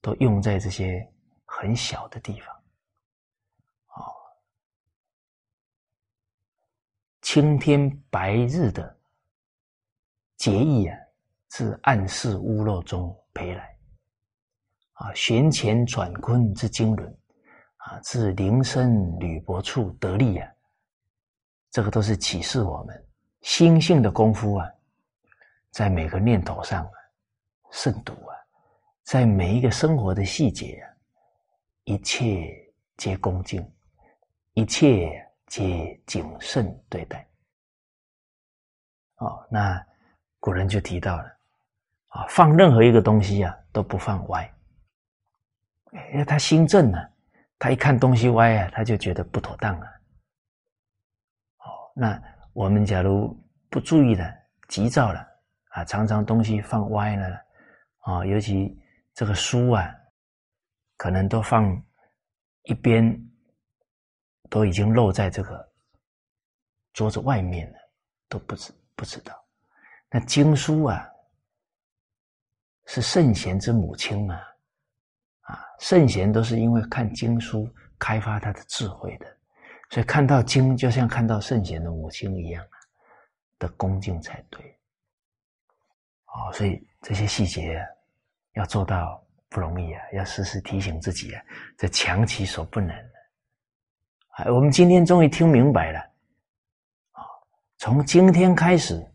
[0.00, 1.08] 都用在这些
[1.44, 2.61] 很小的地方。
[7.34, 8.94] 青天白日的
[10.36, 10.94] 结义啊，
[11.48, 13.62] 自暗室屋漏中培来；
[14.92, 17.06] 啊，悬乾转坤之经纶
[17.76, 20.46] 啊，自铃声履薄处得力啊。
[21.70, 23.02] 这个都是启示我们
[23.40, 24.70] 心性的功夫啊，
[25.70, 26.92] 在每个念头上啊，
[27.70, 28.36] 慎独啊，
[29.04, 30.84] 在每一个生活的细节啊，
[31.84, 32.54] 一切
[32.98, 33.66] 皆恭敬，
[34.52, 35.26] 一切。
[35.52, 37.28] 皆谨慎对待。
[39.16, 39.86] 哦，那
[40.40, 41.24] 古人就提到了
[42.08, 44.50] 啊，放任何一个东西啊都不放歪，
[46.14, 46.98] 因为他心正呢，
[47.58, 49.86] 他一看东西歪啊，他就觉得不妥当啊，
[51.94, 52.22] 那
[52.54, 53.38] 我们假如
[53.68, 54.34] 不注意了、
[54.68, 55.20] 急躁了
[55.72, 57.38] 啊，常常东西放歪了
[57.98, 58.74] 啊，尤其
[59.12, 59.94] 这个书啊，
[60.96, 61.62] 可能都放
[62.62, 63.14] 一边，
[64.52, 65.66] 都已经露在这个
[66.92, 67.78] 桌子外面了，
[68.28, 69.32] 都不知不知道。
[70.10, 71.08] 那经书啊，
[72.84, 74.46] 是圣贤之母亲啊，
[75.40, 77.66] 啊，圣贤都是因为看经书
[77.98, 79.26] 开发他的智慧的，
[79.88, 82.76] 所以看到经就像看到圣贤的母亲一样啊，
[83.58, 84.78] 的恭敬才对。
[86.26, 87.82] 哦，所以这些细节
[88.52, 91.42] 要做到不容易啊，要时时提醒自己啊，
[91.78, 92.94] 这强其所不能。
[94.32, 95.98] 哎，我们今天终于听明白了，
[97.12, 97.24] 啊，
[97.78, 99.08] 从今天开始。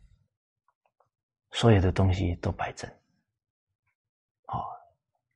[1.51, 2.87] 所有的东西都摆正，
[4.45, 4.61] 啊，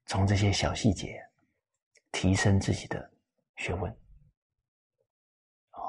[0.06, 1.20] 从这些小细节
[2.12, 3.12] 提升自己的
[3.56, 3.92] 学问，
[5.72, 5.82] 哦，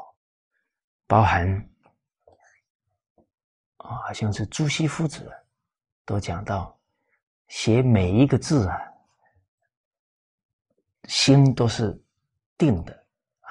[1.06, 1.46] 包含
[3.78, 5.30] 啊，好像是朱熹夫子
[6.06, 6.80] 都讲到，
[7.48, 8.80] 写每一个字啊，
[11.08, 12.02] 心都是
[12.56, 13.01] 定的。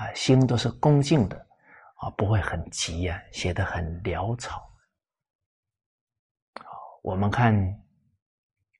[0.02, 1.38] 啊，心都是恭敬的
[1.98, 4.68] 啊，不会很急啊，写的很潦草。
[7.04, 7.54] 我们看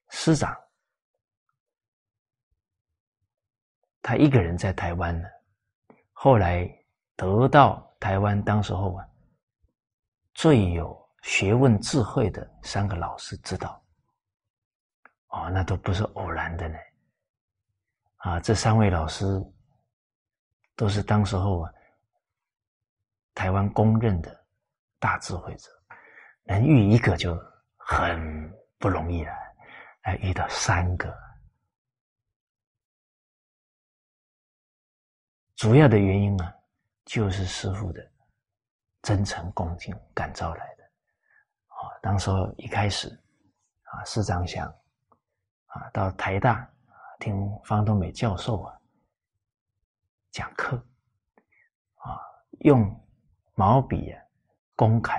[0.08, 0.56] 师长，
[4.00, 5.28] 他一个人在台湾呢。
[6.12, 6.68] 后来
[7.14, 9.08] 得到台湾当时候啊
[10.34, 13.80] 最有学问智慧的三个老师指导，
[15.28, 16.78] 哦，那都不是偶然的呢。
[18.16, 19.24] 啊，这三位老师
[20.76, 21.72] 都是当时候啊
[23.34, 24.44] 台湾公认的
[24.98, 25.70] 大智慧者，
[26.44, 27.36] 能遇一个就。
[27.84, 29.32] 很不容易了，
[30.04, 31.12] 来遇到三个，
[35.56, 36.54] 主要的原因啊，
[37.04, 38.00] 就是师傅的
[39.02, 40.84] 真诚恭敬感召来的。
[41.66, 43.08] 啊，当时候一开始
[43.82, 44.68] 啊，师长想
[45.66, 46.66] 啊，到台大
[47.18, 48.80] 听方东美教授啊
[50.32, 50.76] 讲课，
[51.96, 52.18] 啊，
[52.60, 52.90] 用
[53.54, 54.20] 毛笔啊
[54.74, 55.16] 公开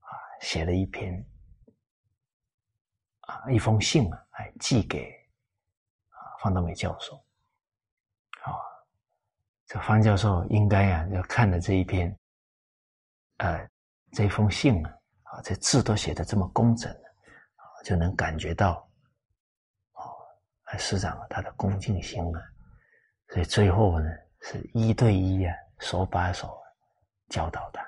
[0.00, 0.10] 啊。
[0.40, 1.24] 写了一篇
[3.20, 5.10] 啊，一封信啊，哎，寄给
[6.08, 7.16] 啊方德美教授。
[8.42, 8.52] 啊，
[9.66, 12.16] 这方教授应该啊，要看了这一篇，
[13.38, 13.68] 呃，
[14.12, 18.88] 这封信啊，啊，这字都写的这么工整啊，就能感觉到，
[19.92, 20.26] 哦，
[20.76, 22.42] 师长他的恭敬心啊，
[23.28, 24.06] 所以最后呢，
[24.40, 26.56] 是一对一啊，手把手
[27.28, 27.82] 教导他。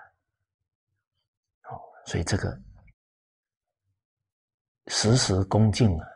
[1.70, 2.60] 哦所以这个
[4.86, 6.06] 时时恭敬啊，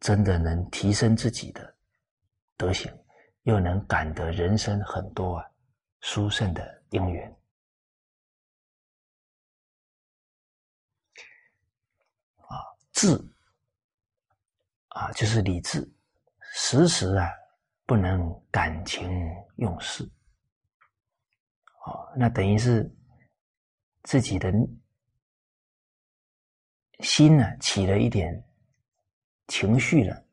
[0.00, 1.74] 真的能提升自己的
[2.56, 2.92] 德行，
[3.42, 5.50] 又能感得人生很多啊
[6.00, 7.30] 殊胜的因缘
[12.38, 12.58] 啊。
[12.92, 13.16] 智
[14.88, 15.88] 啊，就是理智，
[16.52, 17.30] 时时啊
[17.86, 19.10] 不能感情
[19.56, 20.04] 用事。
[21.86, 22.90] 哦，那等于是
[24.02, 24.52] 自己的。
[27.00, 28.32] 心呢起了一点
[29.48, 30.24] 情绪了，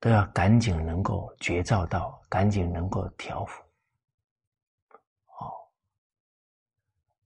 [0.00, 3.62] 都要赶紧能够觉照到，赶紧能够调伏。
[5.26, 5.52] 哦，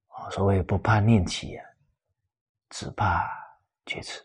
[0.08, 1.64] 哦，所谓不怕念起啊，
[2.70, 3.24] 只怕
[3.86, 4.20] 觉迟。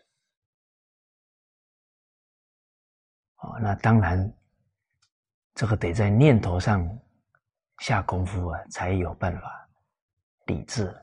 [3.36, 4.37] 哦，那当然，
[5.58, 6.88] 这个得在念头上
[7.80, 9.68] 下功夫啊，才有办法
[10.46, 10.96] 理智。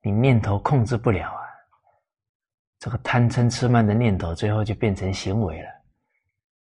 [0.00, 1.42] 你念头控制不了啊。
[2.80, 5.68] 这个贪嗔痴慢的念头，最后就变成行为了，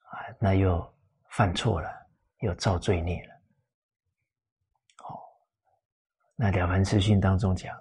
[0.10, 0.84] 啊，那又
[1.30, 1.88] 犯错了，
[2.40, 3.34] 又造罪孽了。
[5.04, 5.14] 哦，
[6.36, 7.72] 那了凡四训当中讲，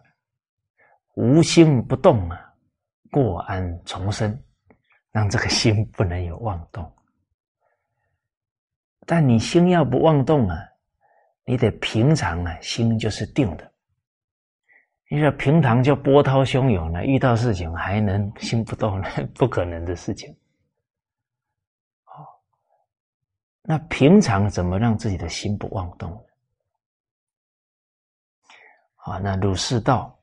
[1.14, 2.54] 无心不动啊，
[3.10, 4.38] 过安重生，
[5.12, 6.93] 让这个心不能有妄动。
[9.06, 10.56] 但你心要不妄动啊，
[11.44, 13.70] 你得平常啊，心就是定的。
[15.08, 19.08] 你说平常就波涛汹涌了，遇到事情还能 心不动呢？
[19.34, 20.34] 不可能的事情。
[22.06, 22.26] 哦，
[23.62, 26.18] 那平常怎么让自己的心不妄动呢？
[28.96, 30.18] 啊，那儒释道，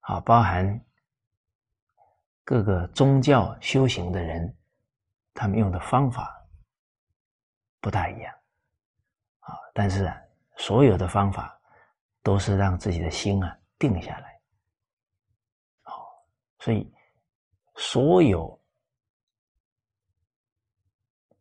[0.00, 0.80] 啊，包含
[2.44, 4.54] 各个宗教修行的人，
[5.32, 6.43] 他们用的方法
[7.84, 8.34] 不大一样。
[9.40, 10.16] 啊，但是啊，
[10.56, 11.50] 所有的方法。
[12.24, 14.40] 都是让自己的心啊定下来，
[15.82, 16.08] 好，
[16.58, 16.90] 所以
[17.76, 18.58] 所有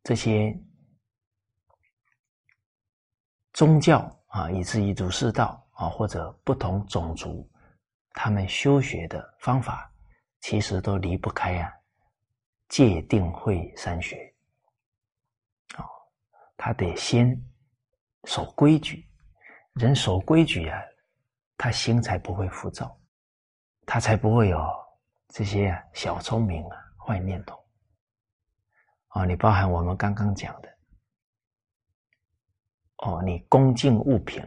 [0.04, 0.54] 这些
[3.54, 7.50] 宗教啊，以至于儒释道啊，或者不同种族，
[8.10, 9.90] 他们修学的方法，
[10.42, 11.74] 其实都离不开啊
[12.68, 14.33] 戒定慧三学。
[16.58, 17.36] 他得先
[18.26, 19.08] 守规矩，
[19.74, 20.82] 人守规矩啊，
[21.58, 23.00] 他心才不会浮躁，
[23.86, 24.60] 他才不会有
[25.30, 27.58] 这些小聪明啊坏念头。
[29.10, 30.78] 哦，你包含我们刚刚讲的，
[32.98, 34.44] 哦，你恭敬物品。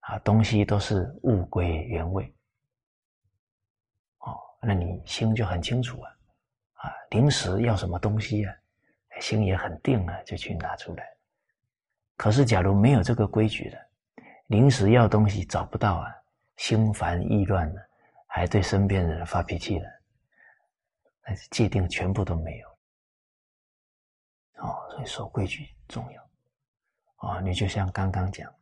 [0.00, 2.24] 啊，东西都是物归原位，
[4.20, 6.10] 哦，那你心就很清楚啊，
[6.76, 8.54] 啊，临时要什么东西啊，
[9.20, 11.06] 心也很定啊，就去拿出来。
[12.18, 13.78] 可是假如没有这个规矩的，
[14.48, 16.12] 临时要东西找不到啊，
[16.56, 17.80] 心烦意乱的，
[18.26, 19.88] 还对身边的人发脾气了，
[21.24, 22.68] 那界定全部都没有。
[24.56, 26.22] 哦，所以守规矩重要。
[27.20, 28.52] 哦，你就像刚刚讲。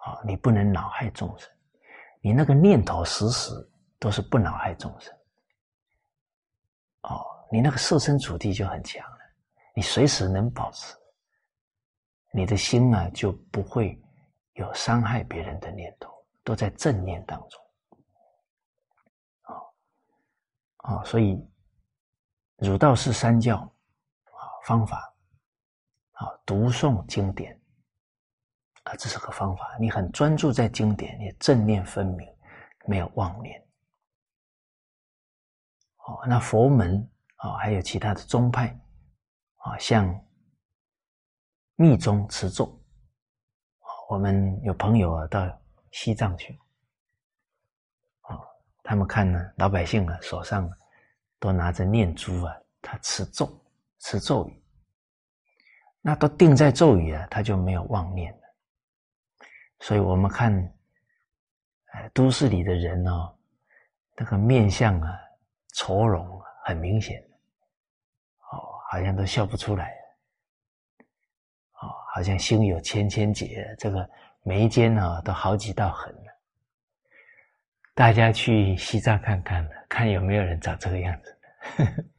[0.00, 1.50] 啊，你不能恼害众生，
[2.20, 3.50] 你那个念头时时
[3.98, 5.12] 都是不恼害众生。
[7.02, 9.18] 哦，你那个设身处地就很强了，
[9.74, 10.94] 你随时能保持，
[12.32, 14.00] 你的心啊就不会
[14.52, 16.12] 有伤害别人的念头，
[16.44, 17.62] 都在正念当中。
[19.42, 21.42] 啊啊，所以
[22.56, 25.14] 儒道是三教啊方法
[26.12, 27.58] 啊，读诵经典。
[28.84, 29.76] 啊，这是个方法。
[29.78, 32.26] 你很专注在经典，你正念分明，
[32.86, 33.62] 没有妄念。
[36.06, 37.06] 哦，那佛门
[37.36, 38.68] 啊，还有其他的宗派
[39.56, 40.08] 啊，像
[41.80, 42.76] 密宗持咒。
[44.08, 45.48] 我们有朋友啊，到
[45.92, 46.58] 西藏去，
[48.22, 48.36] 啊，
[48.82, 50.68] 他们看呢，老百姓啊，手上
[51.38, 52.52] 都拿着念珠啊，
[52.82, 53.48] 他持咒，
[54.00, 54.60] 持咒语，
[56.00, 58.42] 那都定在咒语啊，他就没有妄念了。
[59.78, 60.52] 所以我们看，
[61.92, 63.32] 哎，都市里的人哦，
[64.16, 65.16] 那个面相啊，
[65.74, 67.22] 愁容很明显，
[68.50, 68.58] 哦，
[68.90, 69.94] 好像都笑不出来，
[72.18, 74.10] 好像心有千千结，这个
[74.42, 76.12] 眉间啊都好几道痕。
[77.94, 81.38] 大家去西藏看看看有没有人长这个样子。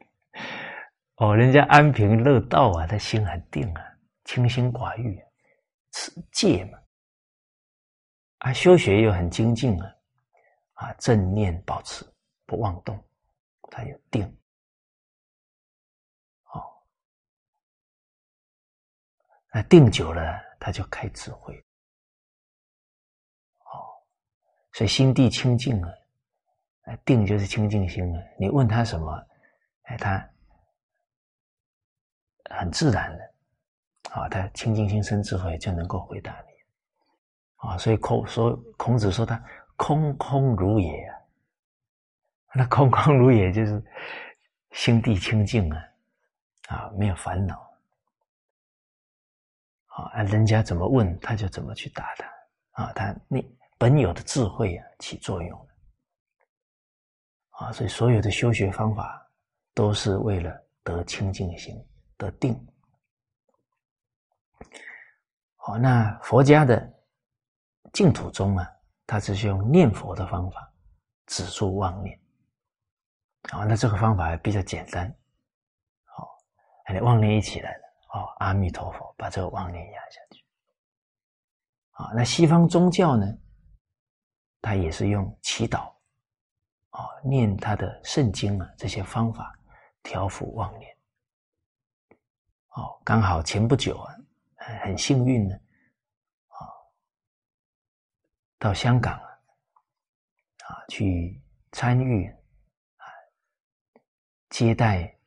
[1.18, 3.84] 哦，人家安贫乐道啊，他心很定啊，
[4.24, 5.22] 清心寡欲，
[5.91, 6.80] 持戒嘛。
[8.38, 9.95] 啊，修学又很精进啊，
[10.76, 12.06] 啊，正念保持
[12.45, 12.97] 不妄动，
[13.70, 14.24] 他有定，
[16.54, 16.64] 哦，
[19.52, 21.58] 那定久了，他就开智慧，
[23.60, 23.89] 哦，
[24.74, 25.91] 所以心地清净啊，
[27.04, 28.22] 定就是清净心啊。
[28.38, 29.28] 你问他什么，
[29.84, 30.30] 哎，他
[32.52, 33.34] 很自然的，
[34.12, 37.68] 啊，他清净心生智慧，就能够回答你。
[37.68, 39.43] 啊，所以孔说孔子说他
[39.76, 41.18] 空空如也啊，
[42.54, 43.84] 那空空如也就是
[44.72, 45.84] 心地清净啊，
[46.68, 47.68] 啊，没有烦恼
[50.02, 53.43] 啊，人家怎么问他就怎么去答他啊，他那
[53.78, 55.68] 本有的智慧啊起作用
[57.52, 59.30] 啊，所以所有的修学方法
[59.74, 61.76] 都是为了得清净心，
[62.18, 62.68] 得定。
[65.56, 66.93] 好，那佛家的。
[67.91, 68.72] 净土中啊，
[69.08, 70.72] 他只是用念佛的方法
[71.26, 72.22] 止住妄念。
[73.50, 75.12] 好，那这个方法比较简单。
[76.04, 76.38] 好，
[76.93, 80.43] 你妄念一起来了，哦，阿弥陀佛，把这个妄念压下去。
[81.91, 83.26] 啊，那西方宗教呢，
[84.62, 85.93] 他也是用祈祷，
[86.89, 89.53] 啊，念他的圣经啊，这些方法
[90.01, 90.97] 调伏妄念。
[92.70, 94.16] 哦，刚好前不久啊，
[94.82, 95.55] 很幸运呢。
[95.55, 96.66] 啊
[98.57, 99.30] 到香港啊，
[100.66, 101.41] 啊，去
[101.72, 102.28] 参与
[102.97, 103.05] 啊，
[104.49, 105.18] 接待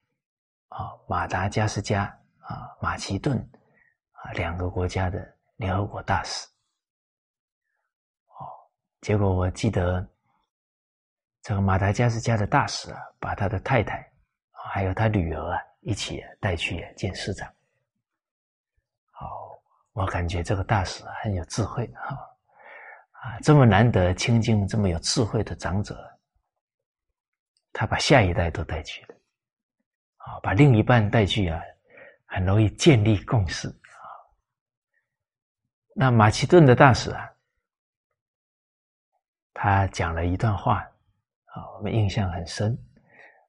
[0.69, 2.19] 啊，马达加斯加
[2.53, 3.39] 啊，马其顿
[4.13, 6.47] 啊，两个国家的联合国大使。
[8.27, 8.45] 哦，
[9.01, 10.07] 结果我记得
[11.41, 14.07] 这个马达加斯加的大使啊，把他的太太，
[14.51, 17.51] 还有他女儿啊，一起带去见市长。
[19.11, 19.59] 好，
[19.93, 22.15] 我感觉这个大使很有智慧哈。
[23.13, 25.97] 啊，这么难得清净、这么有智慧的长者，
[27.73, 29.15] 他把下一代都带去了，
[30.17, 31.63] 啊，把另一半带去啊，
[32.33, 34.09] 很容易建立共识啊。
[35.95, 37.31] 那马其顿的大使啊，
[39.53, 40.79] 他讲了一段话
[41.45, 42.73] 啊，我们印象很深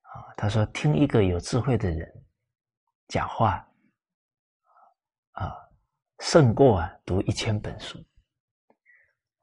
[0.02, 0.36] 啊。
[0.36, 2.24] 他说：“听一个有智慧的人
[3.08, 3.66] 讲话
[5.32, 5.56] 啊，
[6.20, 7.98] 胜过啊读一千本书。”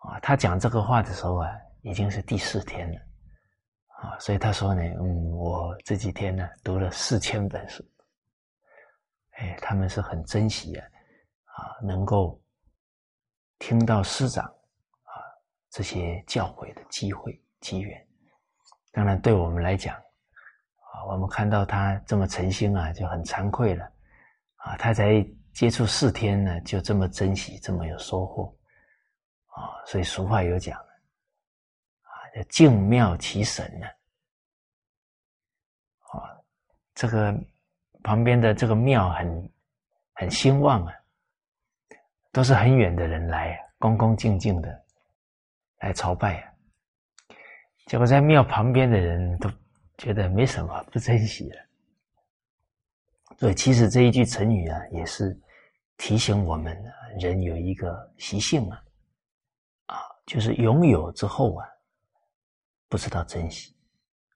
[0.05, 1.49] 啊，他讲这个话的时候啊，
[1.83, 3.01] 已经是第四天了，
[4.01, 7.83] 啊，所以他说呢，嗯，我这几天呢读了四千本书，
[9.41, 10.87] 哎，他们是很珍惜啊，
[11.45, 12.39] 啊，能够
[13.59, 15.13] 听到师长啊
[15.71, 18.07] 这些教诲的机会机缘，
[18.93, 23.85] 当然对我们来讲，啊，我们看到他这么诚心啊，就很惭愧了，
[24.57, 28.55] 啊，他才接触四天呢，就这么珍惜，这么有收获。
[29.47, 33.87] 啊，所以俗话有讲，啊，叫静妙其神呢。
[36.13, 36.39] 啊，
[36.95, 37.35] 这个
[38.03, 39.53] 旁边的这个庙很
[40.15, 40.95] 很兴旺啊，
[42.33, 44.85] 都是很远的人来，恭恭敬敬的
[45.79, 46.53] 来朝拜啊。
[47.87, 49.51] 结果在庙旁边的人都
[49.99, 51.57] 觉得没什么，不珍惜了。
[53.39, 55.39] 所以，其实这一句成语啊，也是
[55.97, 56.77] 提醒我们，
[57.19, 58.83] 人有一个习性啊。
[60.27, 61.67] 就是拥有之后啊，
[62.89, 63.75] 不知道珍惜，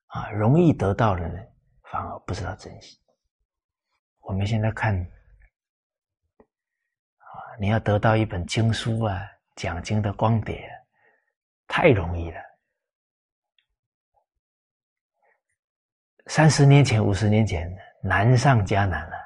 [0.06, 1.38] 啊，容易得到的呢，
[1.84, 2.98] 反而不知道珍惜。
[4.24, 4.98] 我们现在看，
[7.18, 7.24] 啊，
[7.60, 9.22] 你要得到一本经书啊，
[9.56, 10.68] 讲经的光碟，
[11.68, 12.40] 太容易了。
[16.26, 17.70] 三十年前、五十年前，
[18.02, 19.16] 难上加难了，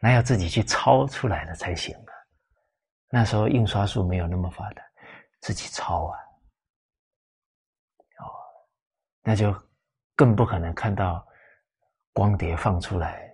[0.00, 2.12] 那要自己去抄出来的才行啊。
[3.10, 4.82] 那时候印刷术没有那么发达。
[5.40, 6.18] 自己抄啊，
[8.18, 8.26] 哦，
[9.22, 9.54] 那就
[10.16, 11.24] 更不可能看到
[12.12, 13.27] 光碟放出来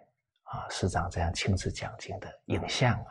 [0.54, 3.06] 啊，师长这样亲自讲经的影像啊。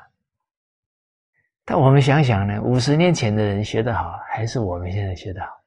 [1.66, 5.64] 但我们想想呢，五十年前的人学得好，还是我们现在学得好？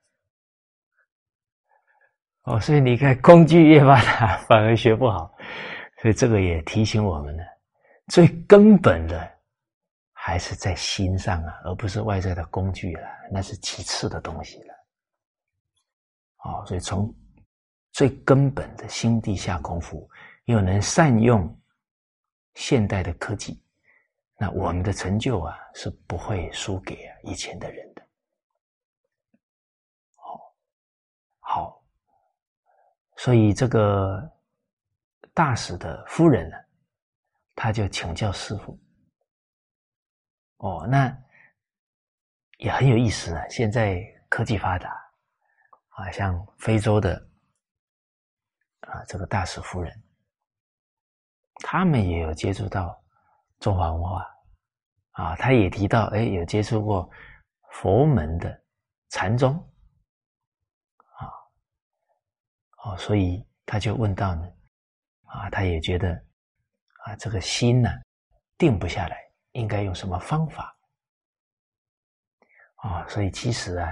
[2.44, 5.34] 哦，所以你看，工具越发达，反而学不好。
[6.00, 7.42] 所以这个也提醒我们呢，
[8.08, 9.36] 最根本的。
[10.28, 14.74] 还是在心上啊，而不是外在的工具了，那是其次的东西了。
[16.38, 17.14] 哦，所以从
[17.92, 20.10] 最根本的心地下功夫，
[20.46, 21.48] 又能善用
[22.56, 23.62] 现代的科技，
[24.38, 28.02] 那我们的成就啊，是不会输给以前的人的。
[30.14, 30.54] 好，
[31.38, 31.84] 好，
[33.16, 34.20] 所以这个
[35.34, 36.56] 大使的夫人呢，
[37.54, 38.78] 他就请教师傅。
[40.56, 41.14] 哦，那
[42.56, 43.46] 也很有意思啊！
[43.50, 44.88] 现在科技发达，
[45.90, 47.14] 啊，像非洲的
[48.80, 50.02] 啊这个大使夫人，
[51.60, 53.00] 他们也有接触到
[53.60, 54.26] 中华文化，
[55.12, 57.10] 啊，他也提到，哎，有接触过
[57.70, 58.62] 佛门的
[59.10, 59.54] 禅宗，
[61.14, 61.28] 啊，
[62.84, 64.48] 哦，所以他就问到呢，
[65.24, 66.12] 啊，他也觉得
[67.04, 67.90] 啊，这个心呢
[68.58, 69.24] 定不下来。
[69.56, 70.76] 应该用什么方法
[72.74, 73.08] 啊？
[73.08, 73.90] 所以其实啊，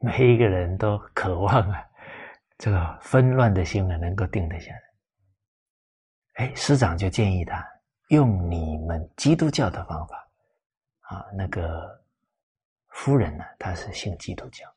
[0.00, 1.88] 每一个人都渴望啊，
[2.58, 4.82] 这个纷乱的心呢能够定得下来。
[6.36, 7.66] 哎，师长就建议他
[8.08, 10.28] 用你们基督教的方法
[11.00, 11.26] 啊。
[11.32, 11.98] 那个
[12.88, 14.68] 夫人呢，她是信基督教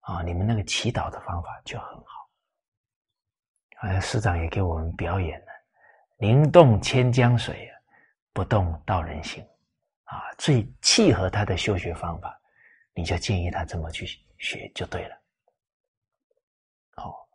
[0.00, 2.28] 啊，你们那个祈祷的方法就很好。
[3.76, 5.46] 好啊，师长也给我们表演了，
[6.18, 7.70] 灵动千江水，
[8.32, 9.42] 不动道人心。
[10.04, 12.38] 啊，最契合他的修学方法，
[12.92, 15.16] 你就建议他这么去学就对了。
[16.96, 17.26] 好，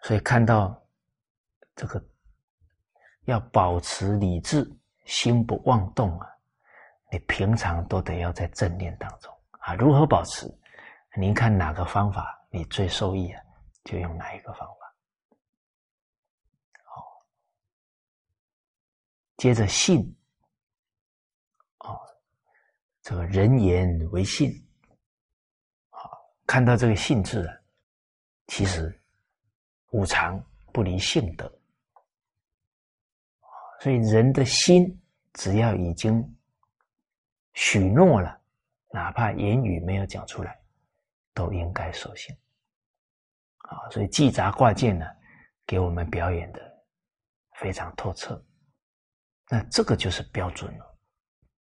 [0.00, 0.82] 所以看到
[1.76, 2.02] 这个
[3.30, 4.68] 要保持理智，
[5.04, 6.26] 心不妄动啊，
[7.12, 9.74] 你平常都得要在正念当中啊。
[9.74, 10.46] 如何保持？
[11.16, 13.42] 您看哪个方法你最受益啊？
[13.84, 14.94] 就用哪一个方法。
[16.84, 17.24] 好，
[19.36, 20.16] 接着信。
[23.02, 24.52] 这个人言为信，
[25.88, 27.54] 好，看到这个信字啊，
[28.46, 29.02] 其实
[29.90, 30.40] 五常
[30.72, 31.50] 不离性德，
[33.80, 34.86] 所以人的心
[35.32, 36.22] 只要已经
[37.54, 38.38] 许诺了，
[38.90, 40.60] 哪怕言语没有讲出来，
[41.32, 42.36] 都应该守信。
[43.56, 45.06] 啊，所以记杂挂件呢，
[45.66, 46.60] 给我们表演的
[47.54, 48.44] 非常透彻，
[49.48, 50.98] 那这个就是标准了。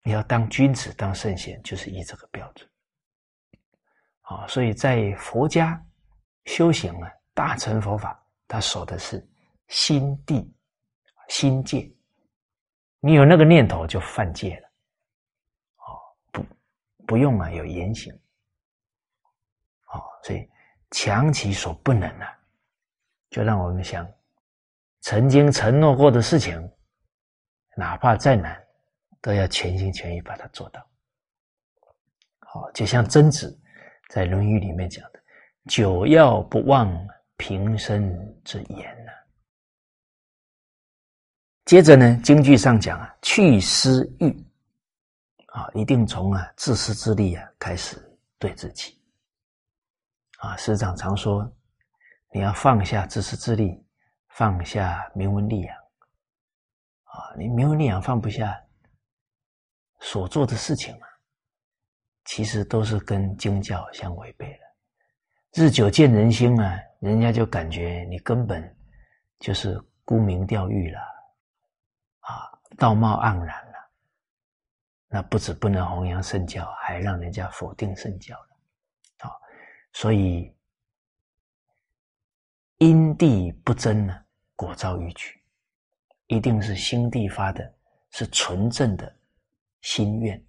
[0.04, 2.70] 你要当君子、当圣贤，就是以这个标准。
[4.22, 5.84] 啊，所以在佛家
[6.46, 9.28] 修行啊，大乘佛法，他守的是
[9.70, 10.54] 心地、
[11.30, 11.92] 心戒。
[13.06, 14.68] 你有那个念头，就犯戒了。
[15.78, 16.02] 哦，
[16.32, 16.46] 不，
[17.06, 18.12] 不用啊，有言行。
[19.94, 20.50] 哦，所以
[20.90, 22.36] 强其所不能啊，
[23.30, 24.12] 就让我们想
[25.02, 26.60] 曾经承诺过的事情，
[27.78, 28.60] 哪怕再难。
[29.22, 30.88] 都要全心全意把它做到。
[32.38, 33.60] 好，就像曾子
[34.08, 35.20] 在《论语》里面讲的
[35.68, 36.96] “久要不忘
[37.36, 39.12] 平生之言”呢。
[41.66, 44.30] 接着呢，京剧上讲啊，去私欲
[45.48, 47.98] 啊，一定从啊自私自利啊开始
[48.38, 48.96] 对自己
[50.38, 50.56] 啊。
[50.58, 51.52] 师长常说，
[52.32, 53.84] 你要放下自私自利，
[54.30, 55.76] 放下名闻利养
[57.06, 57.34] 啊。
[57.36, 58.56] 你名闻利养放不下，
[60.00, 61.08] 所做的事情啊，
[62.26, 65.64] 其实都是跟经教相违背的。
[65.64, 68.78] 日久见人心啊，人家就感觉你根本
[69.40, 71.15] 就是沽名钓誉了。
[72.78, 73.74] 道貌岸然了，
[75.08, 78.50] 那不止不能弘扬圣教，还让人家否定圣教了。
[79.20, 79.32] 啊，
[79.94, 80.54] 所以
[82.80, 85.42] 因地不争呢，果遭逾矩，
[86.28, 87.74] 一定是心地发的，
[88.12, 89.16] 是纯正的
[89.82, 90.46] 心愿，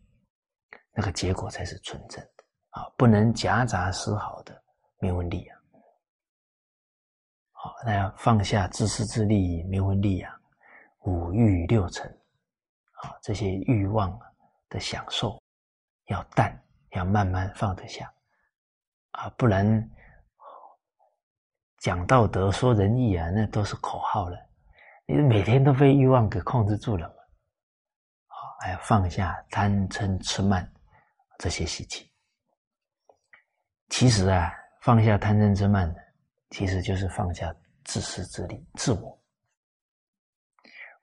[0.93, 4.61] 那个结果才是纯正的啊，不能夹杂丝毫的
[4.99, 5.57] 名闻利养。
[7.53, 10.35] 好，那要放下自私自利、名闻利养。
[11.03, 12.16] 五欲六尘，
[13.23, 14.19] 这些欲望
[14.69, 15.41] 的享受
[16.07, 16.57] 要淡，
[16.91, 18.13] 要慢慢放得下，
[19.13, 19.91] 啊，不然
[21.79, 24.37] 讲道德、说仁义啊，那都是口号了。
[25.07, 27.15] 你每天都被欲望给控制住了嘛？
[28.27, 30.69] 啊，还要放下贪嗔痴慢
[31.39, 32.11] 这些习气。
[33.89, 35.95] 其实啊，放下贪嗔痴慢，
[36.51, 37.55] 其实就是放下
[37.85, 39.16] 自私自利、自我。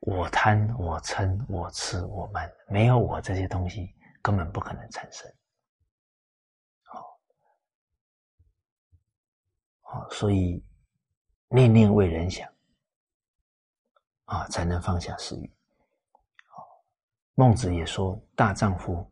[0.06, 5.34] 我贪，我嗔，我痴，我慢，没有我这些东西，根本不可能产生。
[6.82, 7.20] 好，
[9.80, 10.62] 好，所以
[11.48, 12.54] 念念为人想，
[14.26, 15.56] 啊，才能放下私欲。
[16.48, 16.68] 好，
[17.36, 19.10] 孟子也说：“大丈夫，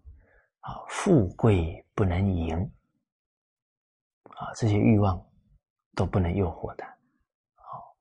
[0.60, 2.54] 啊，富贵不能淫，
[4.24, 5.26] 啊，这些欲望
[5.96, 6.86] 都不能诱惑他。
[7.56, 7.96] 好，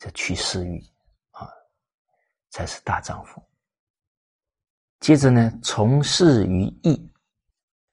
[0.00, 0.82] 这去私欲。”
[2.52, 3.42] 才是大丈夫。
[5.00, 7.10] 接着呢，从事于义，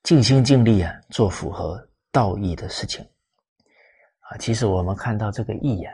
[0.04, 3.04] 尽心尽力啊，做符合道义的事情。
[4.20, 5.92] 啊，其实我们看到这个义啊，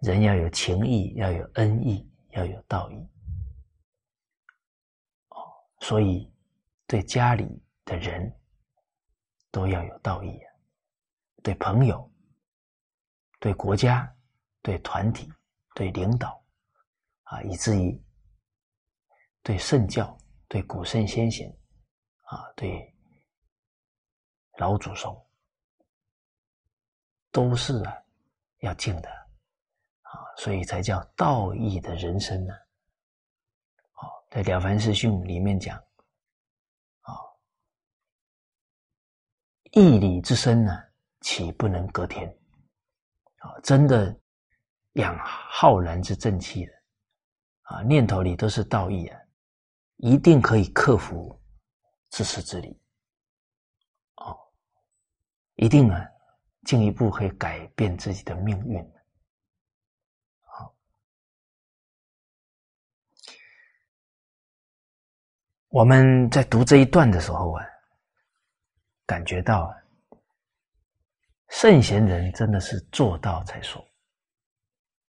[0.00, 2.96] 人要有情义，要有恩义，要有道义。
[5.28, 5.36] 哦，
[5.80, 6.32] 所以
[6.86, 8.32] 对家里的人
[9.50, 10.48] 都要有道义啊，
[11.42, 12.10] 对朋友、
[13.38, 14.10] 对国家、
[14.62, 15.30] 对团体、
[15.74, 16.39] 对领导。
[17.30, 17.96] 啊，以至于
[19.40, 20.18] 对圣教、
[20.48, 21.48] 对古圣先贤，
[22.22, 22.92] 啊，对
[24.58, 25.16] 老祖宗，
[27.30, 27.96] 都是啊
[28.62, 29.08] 要敬的，
[30.02, 32.52] 啊，所以才叫道义的人生呢。
[33.92, 35.78] 好，在《了凡四训》里面讲，
[37.02, 37.14] 啊，
[39.70, 40.76] 义理之身呢，
[41.20, 42.28] 岂不能隔天？
[43.36, 44.20] 啊，真的
[44.94, 46.79] 养浩然之正气的。
[47.70, 49.20] 啊，念头里都是道义啊，
[49.98, 51.40] 一定可以克服
[52.08, 52.76] 自私自利，
[54.16, 54.36] 哦，
[55.54, 56.04] 一定啊，
[56.64, 58.84] 进一步可以改变自己的命运。
[60.40, 60.74] 好，
[65.68, 67.64] 我们在读这一段的时候啊，
[69.06, 69.72] 感觉到
[71.50, 73.80] 圣贤人真的是做到才说。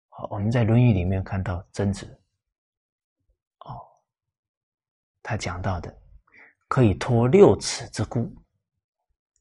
[0.10, 2.19] 好，我们在《论语》里面看到曾子。
[5.30, 5.96] 他讲到的，
[6.68, 8.36] 可以托六尺之孤，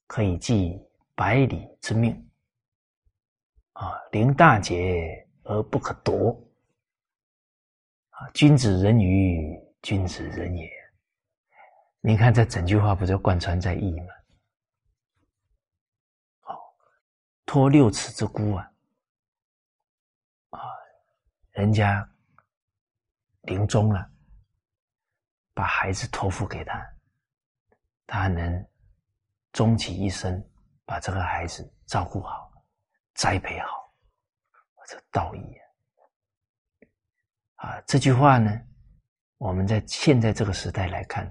[0.06, 0.78] 可以济
[1.14, 2.30] 百里之命，
[3.72, 6.38] 啊，临大节而不可夺，
[8.10, 10.70] 啊，君子人与君子人也。
[12.02, 14.12] 你看这整句话不就贯穿在意吗？
[16.40, 16.76] 好，
[17.46, 18.72] 托六尺之孤啊，
[20.50, 20.60] 啊，
[21.52, 22.06] 人家
[23.44, 24.06] 临终了。
[25.58, 26.80] 把孩子托付给他，
[28.06, 28.64] 他能
[29.50, 30.40] 终其一生
[30.84, 32.48] 把这个孩子照顾好、
[33.14, 33.92] 栽培好，
[34.86, 35.40] 这道义
[37.56, 37.70] 啊！
[37.70, 38.56] 啊，这句话呢，
[39.38, 41.28] 我们在现在这个时代来看，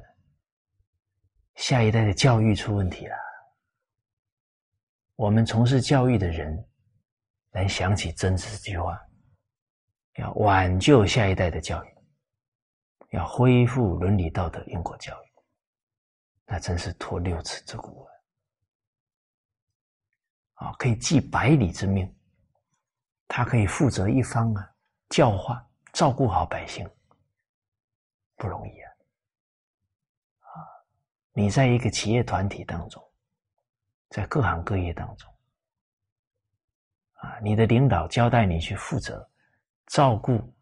[1.56, 3.16] 下一代的教育出问题了。
[5.16, 6.68] 我们从事教育的人，
[7.52, 9.02] 能想起真子这句话，
[10.16, 11.97] 要挽救下一代的教育。
[13.12, 15.28] 要恢复伦理道德因果教育，
[16.46, 18.06] 那真是托六尺之孤
[20.56, 20.68] 啊！
[20.68, 22.14] 啊，可以寄百里之命，
[23.28, 24.76] 他可以负责一方啊，
[25.10, 26.90] 教化照顾好百姓，
[28.36, 28.92] 不容易啊！
[30.40, 30.68] 啊，
[31.32, 33.02] 你在一个企业团体当中，
[34.10, 35.34] 在各行各业当中，
[37.14, 39.30] 啊，你的领导交代你去负责
[39.86, 40.54] 照顾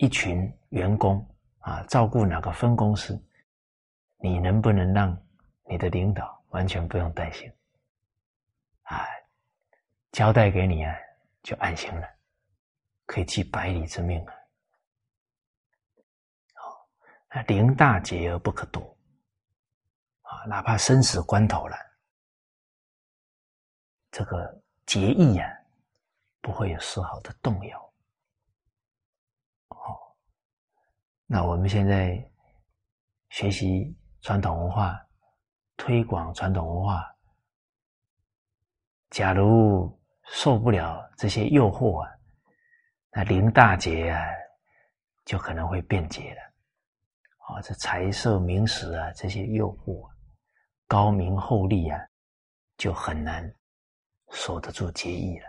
[0.00, 1.22] 一群员工
[1.58, 3.22] 啊，照顾哪个分公司，
[4.16, 5.14] 你能不能让
[5.68, 7.52] 你的领导完全不用担心？
[8.84, 9.04] 啊，
[10.10, 10.96] 交代给你啊，
[11.42, 12.08] 就安心了，
[13.04, 14.32] 可以记百里之命啊。
[16.54, 16.88] 好，
[17.46, 18.96] 临大节而不可夺
[20.22, 21.76] 啊，哪怕生死关头了。
[24.10, 25.46] 这个结义呀，
[26.40, 27.92] 不会有丝毫的动摇。
[29.68, 29.76] 哦，
[31.32, 32.20] 那我们现在
[33.28, 35.00] 学习传统文化，
[35.76, 37.08] 推广传统文化，
[39.10, 42.10] 假如受不了这些诱惑啊，
[43.12, 44.20] 那临大节啊，
[45.24, 46.40] 就可能会变节了。
[47.46, 50.10] 啊，这财色名食啊，这些诱惑，
[50.88, 52.00] 高名厚利啊，
[52.76, 53.48] 就很难。
[54.32, 55.46] 守得住节义了，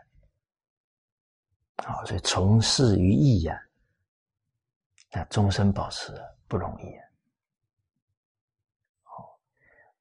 [1.86, 3.60] 好，所以从事于义呀，
[5.12, 6.14] 那终身保持
[6.48, 6.86] 不容易。
[9.04, 9.40] 好，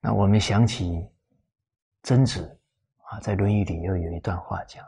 [0.01, 1.05] 那我们想起
[2.03, 2.61] 曾子
[3.03, 4.87] 啊，在《论语》里又有一段话讲：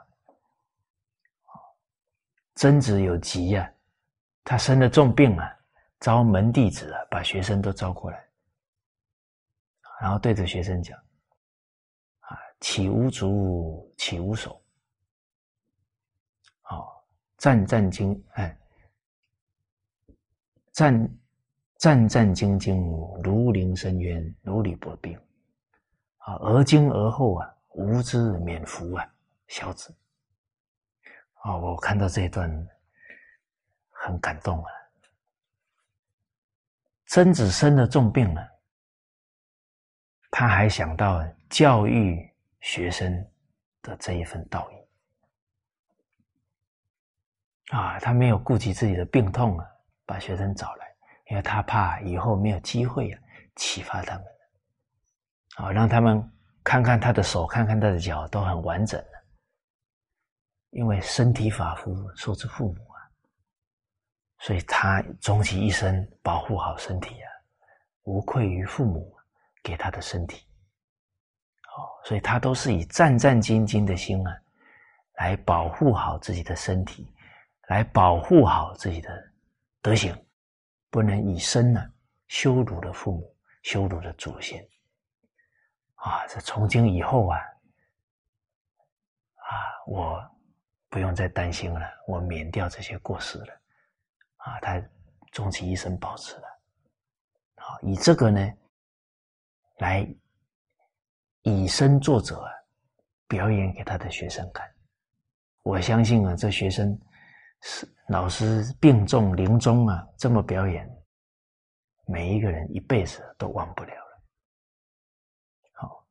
[2.55, 3.73] 曾子有疾呀，
[4.45, 5.59] 他生了重病啊，
[5.99, 8.29] 招门弟子啊，把学生都招过来，
[10.01, 10.97] 然后对着学生讲。
[12.21, 14.65] 啊起无足，起无手。
[16.61, 17.05] 好，
[17.37, 18.57] 战战兢哎，
[20.73, 21.19] 战
[21.79, 25.17] 战战兢兢，如临深渊，如履薄冰。
[26.19, 29.09] 啊，而今而后啊，无知免服啊，
[29.47, 29.95] 小子。
[31.43, 32.51] 啊，我看到这一段
[33.91, 34.71] 很感动啊。
[37.07, 38.49] 曾子生了重病了，
[40.31, 42.29] 他还想到教育。
[42.65, 43.13] 学生
[43.83, 44.77] 的这一份道义
[47.75, 49.67] 啊，他没有顾及自己的病痛啊，
[50.07, 50.87] 把学生找来，
[51.31, 53.21] 因为他怕以后没有机会啊，
[53.57, 54.25] 启发他们，
[55.57, 56.23] 啊，让他们
[56.65, 59.25] 看看他的手，看看他的脚都很完整了，
[60.71, 62.99] 因为身体发肤受之父母啊，
[64.39, 67.29] 所以他终其一生保护好身体啊，
[68.03, 69.15] 无愧于父母
[69.63, 70.47] 给他的身体。
[71.75, 74.37] 哦，所以他都是以战战兢兢的心啊，
[75.15, 77.11] 来保护好自己的身体，
[77.69, 79.32] 来保护好自己的
[79.83, 80.17] 德行，
[80.89, 81.93] 不能以身呢
[82.29, 84.67] 羞辱了父母，羞辱了祖先。
[85.97, 87.39] 啊，这从今以后啊，
[89.35, 89.53] 啊，
[89.87, 90.31] 我
[90.89, 93.61] 不用再担心了，我免掉这些过失了。
[94.37, 94.83] 啊，他
[95.33, 96.45] 终其一生保持了。
[97.57, 98.53] 好，以这个呢，
[99.79, 100.09] 来。
[101.45, 102.49] 以身作则，
[103.27, 104.65] 表演给他的学生看。
[105.65, 106.97] 我相信啊，这学生
[107.63, 110.89] 是老师病重临终啊，这么表演，
[112.07, 114.23] 每一个人一辈子都忘不了了。
[115.73, 116.07] 好，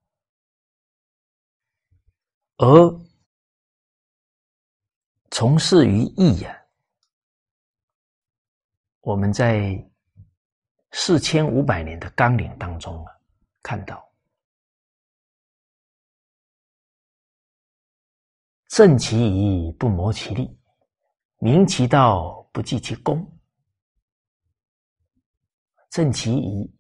[2.58, 3.00] 而
[5.30, 6.66] 从事于义呀，
[9.02, 9.74] 我们在
[10.92, 13.12] 四千五百年的纲领当中啊，
[13.62, 14.10] 看到。
[18.68, 20.46] 正其义，不谋其利；
[21.44, 23.28] 明其道，不计其功。
[25.90, 26.72] 正其仪，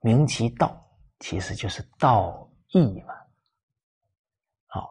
[0.00, 0.82] 明其道，
[1.18, 3.14] 其实就是道义嘛。
[4.64, 4.90] 好，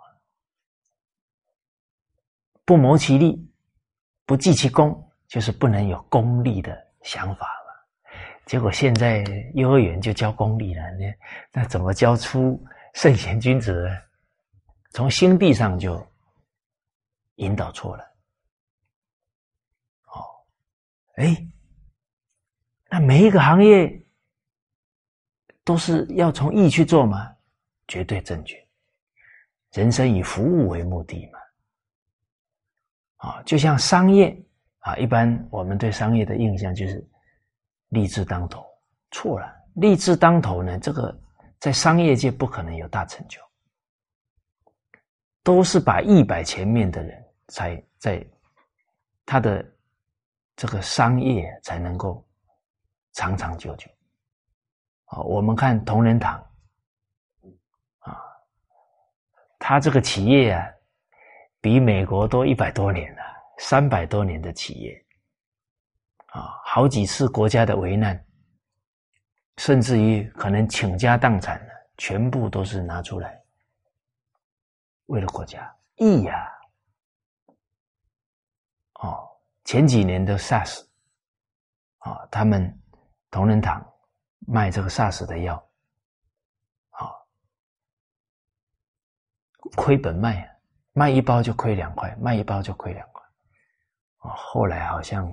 [2.64, 3.52] 不谋其利，
[4.28, 8.14] 不计其功，就是不能有功利的想法了。
[8.46, 9.24] 结果现在
[9.56, 11.18] 幼儿园就教功利了，那
[11.52, 12.64] 那怎么教出
[12.94, 13.90] 圣贤君子？
[14.92, 16.08] 从心地上就
[17.36, 18.04] 引导错了，
[20.06, 20.26] 哦，
[21.20, 21.36] 哎，
[22.90, 24.02] 那每一个行业
[25.66, 27.30] 都是要从义去做吗？
[27.90, 28.56] 绝对正确。
[29.74, 31.40] 人生以服务为目的嘛，
[33.18, 34.36] 啊，就像商业
[34.80, 37.06] 啊，一般我们对商业的印象就是
[37.90, 38.66] 利字当头，
[39.12, 39.54] 错了。
[39.74, 41.14] 利字当头呢，这个
[41.60, 43.42] 在商业界不可能有大成就。
[45.44, 48.26] 都是把义摆前面的人，才在
[49.26, 49.66] 他的
[50.60, 52.22] 这个商业才能够
[53.14, 53.90] 长长久久。
[55.06, 56.38] 啊，我们看同仁堂，
[58.00, 58.20] 啊，
[59.58, 60.68] 他这个企业啊，
[61.62, 63.22] 比美国多一百多年了，
[63.60, 65.06] 三百多年的企业，
[66.26, 68.22] 啊，好几次国家的危难，
[69.56, 73.42] 甚至于可能倾家荡产全部都是拿出来
[75.06, 76.52] 为了国家义呀！
[78.96, 79.29] 哦，
[79.64, 80.86] 前几年的 SARS
[82.00, 82.82] 啊，他们
[83.30, 83.86] 同仁堂
[84.48, 85.56] 卖这个 SARS 的药，
[86.90, 87.12] 啊，
[89.76, 90.60] 亏本卖，
[90.94, 93.24] 卖一包就亏两块，卖一包就亏两块，
[94.18, 95.32] 啊，后来好像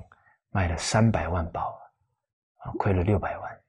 [0.51, 1.79] 卖了三百万包，
[2.59, 3.61] 啊，亏了六百万，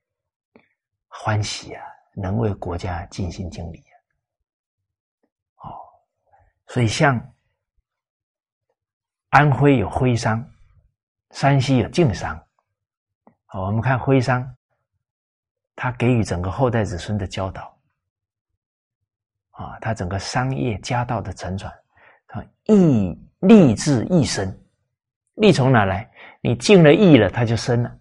[1.08, 1.86] 欢喜啊！
[2.14, 3.96] 能为国家尽心尽力啊！
[5.70, 5.78] 哦，
[6.66, 7.16] 所以像
[9.30, 10.44] 安徽有徽商，
[11.32, 12.42] 山西有晋商。
[13.46, 14.56] 好，我们看徽商，
[15.76, 17.78] 他给予整个后代子孙的教导
[19.52, 21.72] 啊，他整个商业家道的承传，
[22.28, 24.58] 啊，义立志一生，
[25.36, 26.10] 利从哪来？
[26.42, 28.00] 你尽了义了，他就生了，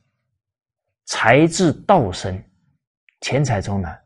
[1.06, 2.40] 财自道生，
[3.20, 3.98] 钱财从哪？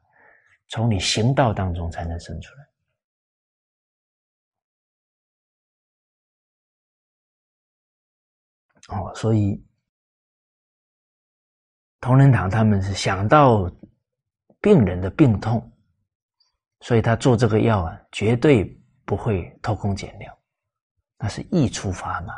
[0.68, 2.66] 从你行道当中才能生出来，
[8.91, 9.62] 哦，所以
[12.01, 13.70] 同仁堂他们是想到
[14.61, 15.72] 病人的病痛，
[16.80, 18.64] 所以他做这个药啊，绝对
[19.05, 20.38] 不会偷工减料，
[21.18, 22.34] 那是易出发嘛，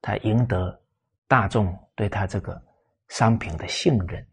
[0.00, 0.80] 他赢得
[1.26, 2.60] 大众对他这个
[3.08, 4.26] 商品的信任，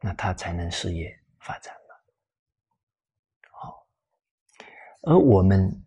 [0.00, 1.08] 那他才能事业
[1.40, 1.74] 发展。
[3.50, 3.86] 好
[5.02, 5.84] 而我们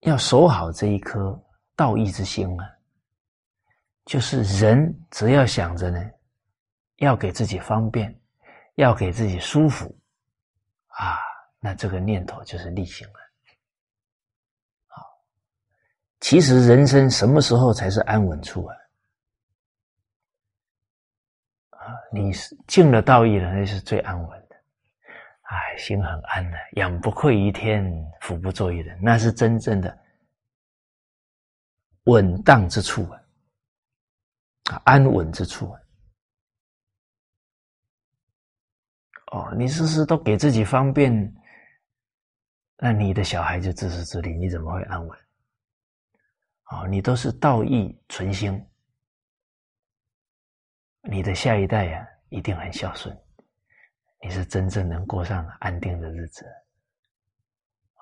[0.00, 1.40] 要守好这一颗
[1.76, 2.66] 道义之心啊，
[4.12, 5.98] 就是人只要想着呢，
[6.96, 8.14] 要给自己方便，
[8.74, 9.86] 要给自己舒服
[10.88, 11.16] 啊，
[11.58, 13.14] 那这个念头就是立心了。
[14.88, 15.02] 好，
[16.20, 18.76] 其实人生什么时候才是安稳处啊？
[21.70, 24.56] 啊，你是尽了道义了，那是最安稳的。
[25.44, 27.90] 哎，心很安的，养不愧于天，
[28.20, 29.98] 福不作于人，那是真正的
[32.04, 33.21] 稳当之处，啊，
[34.84, 35.74] 安稳之处。
[39.32, 41.34] 哦，你事事都给自己方便，
[42.76, 45.18] 那你的小孩就自私自利，你怎么会安稳？
[46.70, 48.62] 哦，你都是道义存心，
[51.02, 53.16] 你的下一代呀，一定很孝顺。
[54.22, 56.46] 你是真正能过上安定的日子，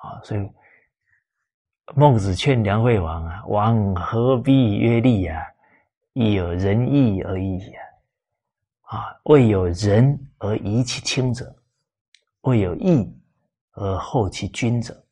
[0.02, 0.20] 啊！
[0.22, 0.50] 所以
[1.96, 5.42] 孟子劝梁惠王啊：“王何必曰利呀？
[6.12, 7.78] 亦有仁义而已也！
[8.82, 11.54] 啊，未有仁而遗其亲者，
[12.42, 13.10] 未有义
[13.72, 15.04] 而后其君者。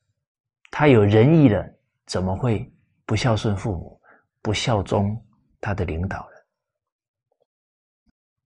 [0.71, 1.65] 他有仁义了，
[2.07, 2.71] 怎么会
[3.07, 4.01] 不孝顺父母，
[4.43, 5.21] 不效忠
[5.61, 6.43] 他的领导人？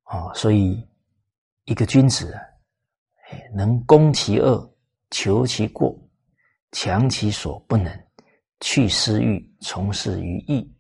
[0.05, 0.33] 啊！
[0.35, 0.87] 所以
[1.65, 2.41] 一个君子啊。”
[3.55, 4.71] 能攻其恶，
[5.11, 5.99] 求其过，
[6.73, 7.91] 强其所不能，
[8.61, 10.71] 去私欲，从事于义，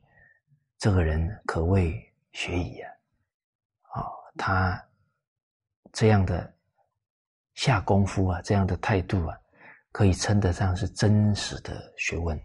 [0.83, 1.95] 这个人可谓
[2.33, 2.91] 学矣啊！
[3.93, 4.03] 啊，
[4.37, 4.85] 他
[5.93, 6.53] 这样的
[7.55, 9.39] 下功夫啊，这样的态度啊，
[9.93, 12.45] 可以称得上是真实的学问了。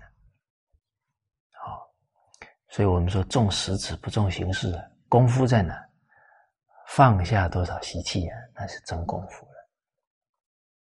[1.49, 1.91] 好，
[2.69, 4.71] 所以我们说重实质不重形式，
[5.09, 5.83] 功夫在哪？
[6.89, 9.67] 放下多少习气啊，那是真功夫了。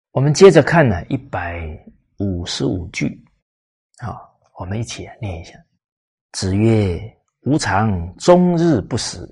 [0.10, 1.62] 我们接着看呢，一百
[2.18, 3.24] 五十五句，
[4.00, 5.54] 好，我们一起念一下。
[6.32, 7.00] 子曰
[7.42, 9.28] ：“吾尝终日不食，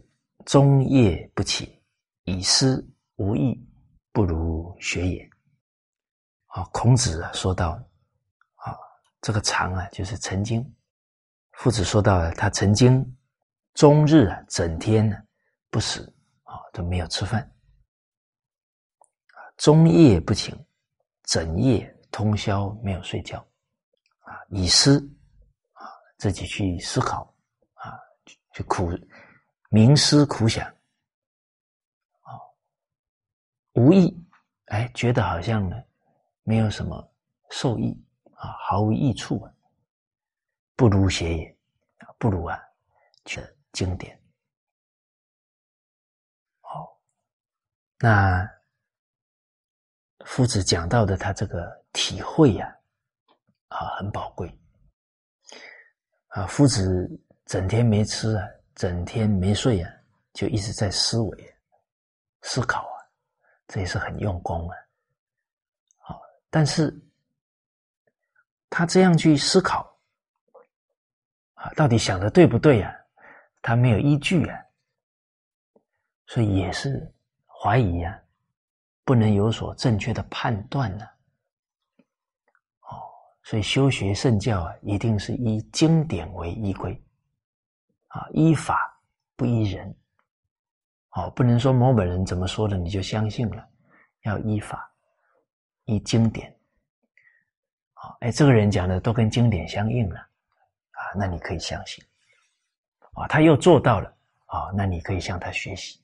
[0.46, 1.82] 终夜不起，
[2.24, 3.60] 以思无益，
[4.12, 5.30] 不如学也。”
[6.48, 7.72] 啊，孔子啊说到，
[8.56, 8.78] 啊，
[9.22, 10.64] 这个常啊，就是曾经，
[11.52, 13.18] 夫子说到，他曾经
[13.74, 15.18] 终日啊，整天呢
[15.70, 16.02] 不食
[16.44, 20.56] 啊，都没有吃饭，啊，终夜不寝。
[21.24, 23.40] 整夜通宵没有睡觉，
[24.20, 25.00] 啊，以思
[25.74, 25.90] 啊，
[26.20, 27.35] 自己去思考，
[28.56, 28.90] 就苦
[29.70, 30.66] 冥思苦想，
[32.22, 32.40] 啊，
[33.74, 34.18] 无益，
[34.68, 35.76] 哎，觉得好像呢，
[36.44, 37.14] 没有什么
[37.50, 37.92] 受益
[38.36, 39.54] 啊，毫无益处啊，
[40.78, 41.58] 不如学也，
[42.18, 42.58] 不如啊，
[43.26, 43.42] 去
[43.74, 44.18] 经典，
[46.62, 46.98] 好，
[48.00, 48.50] 那。
[50.26, 52.76] 夫子讲到的他这个体会呀，
[53.68, 54.50] 啊，很宝贵。
[56.30, 57.08] 啊，夫子
[57.46, 59.92] 整天没吃啊，整天没睡啊，
[60.34, 61.56] 就一直在思维、
[62.42, 62.98] 思考啊，
[63.68, 64.76] 这也是很用功啊。
[65.98, 66.94] 好，但是
[68.70, 69.96] 他这样去思考，
[71.54, 72.96] 啊，到底想的对不对呀？
[73.62, 74.60] 他没有依据啊，
[76.28, 77.14] 所以也是
[77.48, 78.22] 怀疑呀。
[79.04, 81.06] 不能有所正确的判断呢？
[82.82, 82.98] 哦，
[83.44, 87.00] 所以修学圣教啊，一定是以经典为依归，
[88.16, 88.98] 啊，依法
[89.36, 89.94] 不依人。
[91.10, 93.68] 哦，不能说某本人怎么说的你就相信了，
[94.22, 94.90] 要依法，
[95.84, 96.50] 依经典。
[97.94, 102.02] 啊，哎，这个人讲的都跟经典相应了，啊，那你可以相信。
[103.16, 104.10] 啊，他又做到了，
[104.46, 106.02] 啊，那你可以向他学习。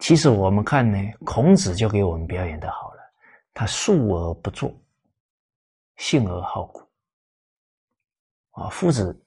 [0.00, 3.02] 其实我们看呢，孔子就给我们表演的好了，
[3.54, 4.74] 他述而不作，
[5.96, 6.80] 信而好古。
[8.50, 9.21] 啊，夫子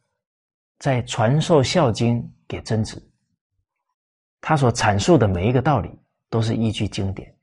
[0.79, 3.01] 在传授《孝经》给曾子。
[4.41, 5.89] 他所阐述的每一个道理
[6.29, 7.35] 都是依据经典，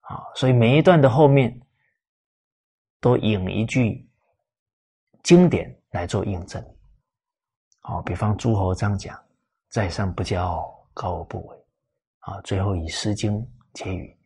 [0.00, 1.54] 啊，所以每一段的后面
[2.98, 4.08] 都引一句
[5.22, 6.64] 经典来做印证，
[7.80, 9.22] 啊，比方诸侯章讲
[9.68, 10.64] “在上不骄，
[10.94, 11.54] 高而不韪”，
[12.32, 13.32] 啊，最后以《诗经》
[13.74, 14.16] 结语，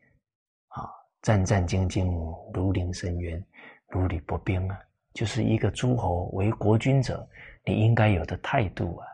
[0.69, 0.89] 啊
[1.23, 2.07] ，“战战兢兢，
[2.55, 3.45] 如临深渊，
[3.89, 4.79] 如履薄冰”啊，
[5.15, 7.29] 就是一个诸侯为国君者，
[7.65, 9.07] 你应该有的态度啊，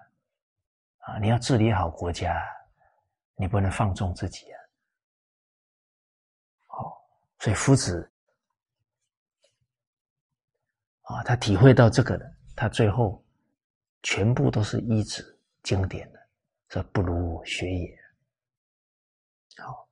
[0.99, 2.43] 啊，你要治理好国家。
[3.41, 4.59] 你不能放纵自己啊！
[6.67, 8.11] 好，所以夫子
[11.03, 13.25] 啊，他体会到这个的，他最后
[14.03, 16.19] 全部都是依止经典的，
[16.69, 17.97] 这不如学也。
[19.59, 19.89] 好，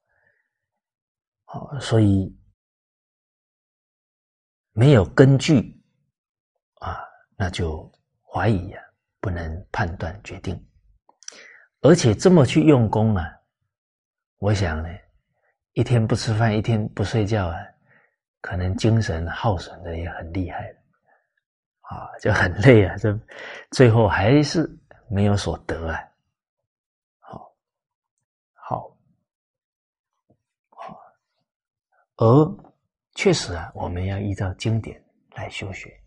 [1.44, 2.36] 好，所以
[4.72, 5.80] 没有根据
[6.80, 6.98] 啊，
[7.36, 7.88] 那就
[8.36, 8.82] 怀疑啊，
[9.18, 10.62] 不能判断决定，
[11.80, 13.24] 而且这么去用功啊。
[14.36, 14.90] 我想呢，
[15.72, 17.56] 一天不吃饭，一天不睡觉啊，
[18.42, 20.70] 可能精神耗损的也很厉害，
[21.80, 23.18] 啊，就很累啊，这
[23.70, 24.70] 最后还是
[25.08, 25.98] 没有所得啊。
[27.18, 27.56] 好，
[28.52, 28.98] 好，
[30.68, 31.00] 好，
[32.16, 32.56] 而
[33.14, 35.98] 确实啊，我们要依照经典来修学，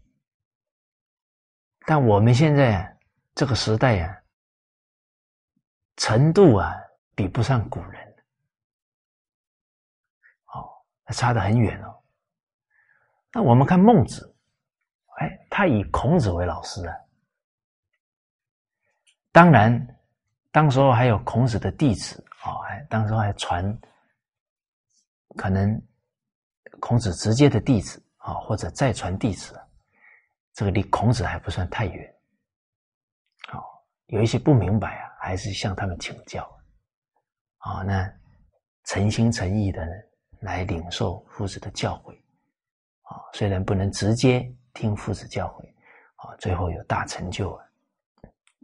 [1.86, 2.98] 但我们现在，
[3.34, 4.22] 这个时代啊，
[5.98, 6.76] 程度啊，
[7.16, 8.16] 比不上古人。
[10.54, 10.70] 哦
[11.14, 12.04] 差得很远哦。
[13.34, 14.36] 那我们看孟子，
[15.18, 16.96] 哎，他以孔子为老师啊。
[19.32, 19.98] 当然，
[20.52, 23.80] 当时候还有孔子的弟子啊，哎，当时候还传，
[25.36, 25.82] 可能
[26.80, 29.60] 孔子直接的弟子啊，或者再传弟子，
[30.60, 32.16] 这个离孔子还不算太远。
[33.48, 36.44] 好，有一些不明白啊，还是向他们请教。
[37.60, 38.14] 啊，那
[38.84, 39.82] 诚心诚意的？
[40.42, 42.14] 来领受夫子的教诲，
[43.04, 45.66] 啊，虽然不能直接听夫子教诲，
[46.16, 47.66] 啊，最后有大成就啊，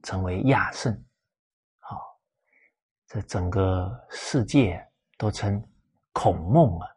[0.03, 0.93] 成为亚圣，
[1.79, 1.95] 啊，
[3.07, 4.85] 这整个世界
[5.17, 5.65] 都称
[6.13, 6.87] 孔孟啊，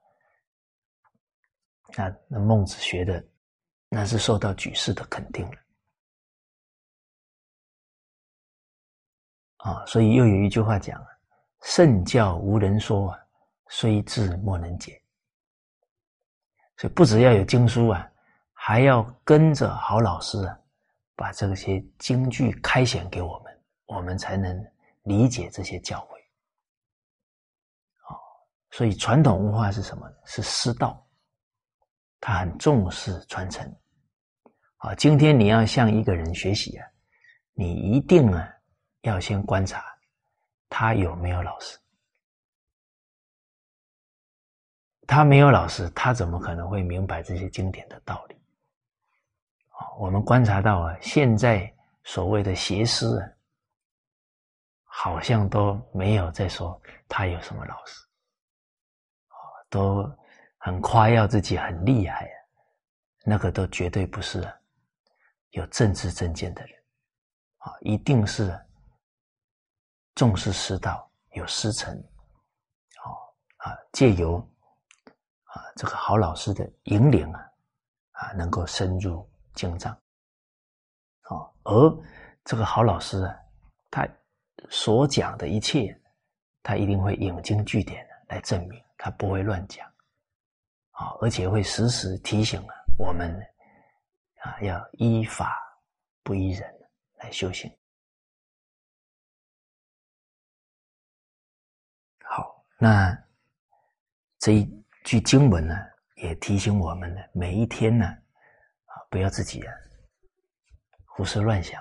[1.96, 3.24] 那那孟子学的，
[3.89, 5.59] 那是受到举世的肯定了，
[9.59, 11.07] 啊，所以又有一句话讲啊，
[11.62, 13.18] 圣教无人说啊。
[13.70, 14.99] 虽智莫能解，
[16.78, 18.11] 所以不只要有经书啊，
[18.55, 20.59] 还要跟着好老师啊，
[21.14, 24.59] 把这些经句开显给我们，我们才能
[25.03, 26.16] 理解这些教诲。
[28.09, 28.16] 哦，
[28.70, 30.11] 所以传统文化是什么？
[30.24, 31.07] 是师道，
[32.21, 33.66] 他很重视传承。
[34.79, 36.87] 啊，今天你要向一个人学习啊，
[37.53, 38.49] 你一定啊
[39.01, 39.85] 要先观察
[40.69, 41.79] 他有没有老师。
[45.07, 48.37] 他没有老师，他怎么可能会明白这些经典的道理？
[49.71, 53.25] 啊，我们观察到啊，现在所谓的邪师啊，
[54.85, 58.05] 好像都没有在说他有什么老师，
[59.29, 59.35] 啊，
[59.71, 60.03] 都
[60.59, 62.37] 很夸耀自己很厉害啊，
[63.25, 64.47] 那个都绝对不是
[65.51, 66.73] 有政治正见的人，
[67.59, 68.55] 啊，一定是
[70.15, 71.97] 重视师道、有师承，
[73.03, 74.39] 啊啊，借由。
[75.51, 77.41] 啊，这个好老师的引领啊，
[78.11, 79.91] 啊，能够深入经藏，
[81.23, 81.99] 啊，而
[82.45, 83.35] 这个好老师啊，
[83.91, 84.07] 他
[84.69, 85.99] 所讲的一切，
[86.63, 89.91] 他一定会引经据典的来证明，他不会乱讲，
[90.99, 93.30] 啊，而且会时时提醒啊我们，
[94.42, 95.57] 啊，要依法
[96.22, 96.68] 不依人
[97.18, 97.70] 来修行。
[102.24, 103.16] 好，那
[104.38, 104.78] 这一。
[105.05, 105.74] 句经文呢，
[106.16, 109.72] 也提醒我们呢，每一天呢，啊，不要自己啊
[111.07, 111.80] 胡思乱想，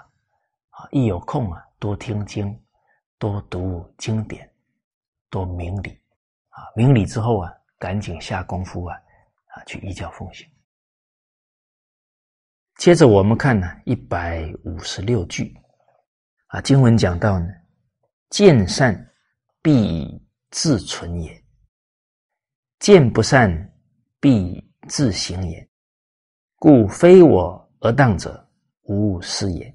[0.69, 2.57] 啊，一有空啊，多听经，
[3.17, 4.49] 多读经典，
[5.29, 6.01] 多明理，
[6.47, 8.97] 啊，明理之后啊，赶紧下功夫啊，
[9.65, 10.47] 去依教奉行。
[12.75, 15.55] 接着我们看呢，一百五十六句，
[16.47, 17.47] 啊，经文讲到呢，
[18.29, 19.11] 见善
[19.61, 21.43] 必自存也，
[22.79, 23.73] 见不善
[24.19, 25.67] 必自行也，
[26.57, 28.47] 故非我而当者，
[28.83, 29.73] 无物是也；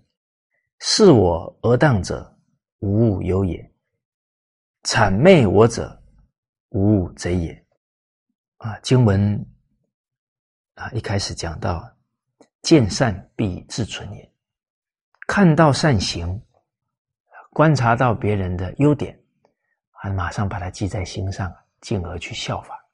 [0.78, 2.38] 是我而当者，
[2.78, 3.68] 无物有也。
[4.84, 6.02] 谄媚我者，
[6.70, 7.66] 无物贼也。
[8.58, 9.44] 啊，经文
[10.82, 11.88] 啊，一开始讲到，
[12.62, 14.32] 见善必自存也。
[15.28, 16.42] 看到善行，
[17.52, 19.16] 观察到别人的优点，
[19.92, 22.84] 啊，马上把它记在心上，进而去效法，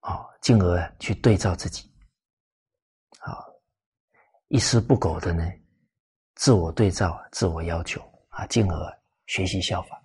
[0.00, 1.88] 啊，进而去对照自己，
[3.20, 3.38] 啊，
[4.48, 5.48] 一丝不苟的呢，
[6.34, 9.96] 自我对照，自我要求，啊，进而学习效法。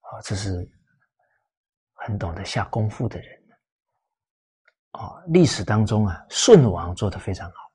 [0.00, 0.68] 啊，这是
[1.92, 3.37] 很懂得下功夫的人。
[4.92, 7.70] 啊，历史当中啊，舜王做的非常好。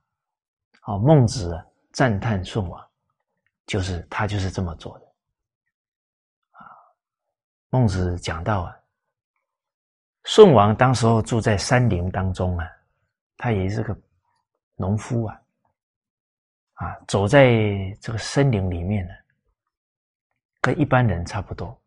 [0.81, 1.57] 啊，孟子
[1.91, 2.89] 赞叹舜王，
[3.65, 5.05] 就是他就是这么做的。
[6.51, 6.65] 啊，
[7.69, 8.75] 孟子讲到啊，
[10.25, 12.67] 舜王当时候住在山林当中啊，
[13.37, 13.97] 他也是个
[14.75, 15.39] 农夫啊。
[16.73, 17.51] 啊，走在
[18.01, 19.13] 这个森林里面呢，
[20.59, 21.79] 跟一般人差不多。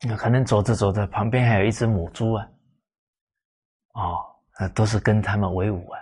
[0.00, 2.48] 那可能走着走着，旁边还有一只母猪啊，
[3.92, 4.24] 哦，
[4.58, 6.00] 那都是跟他们为伍啊。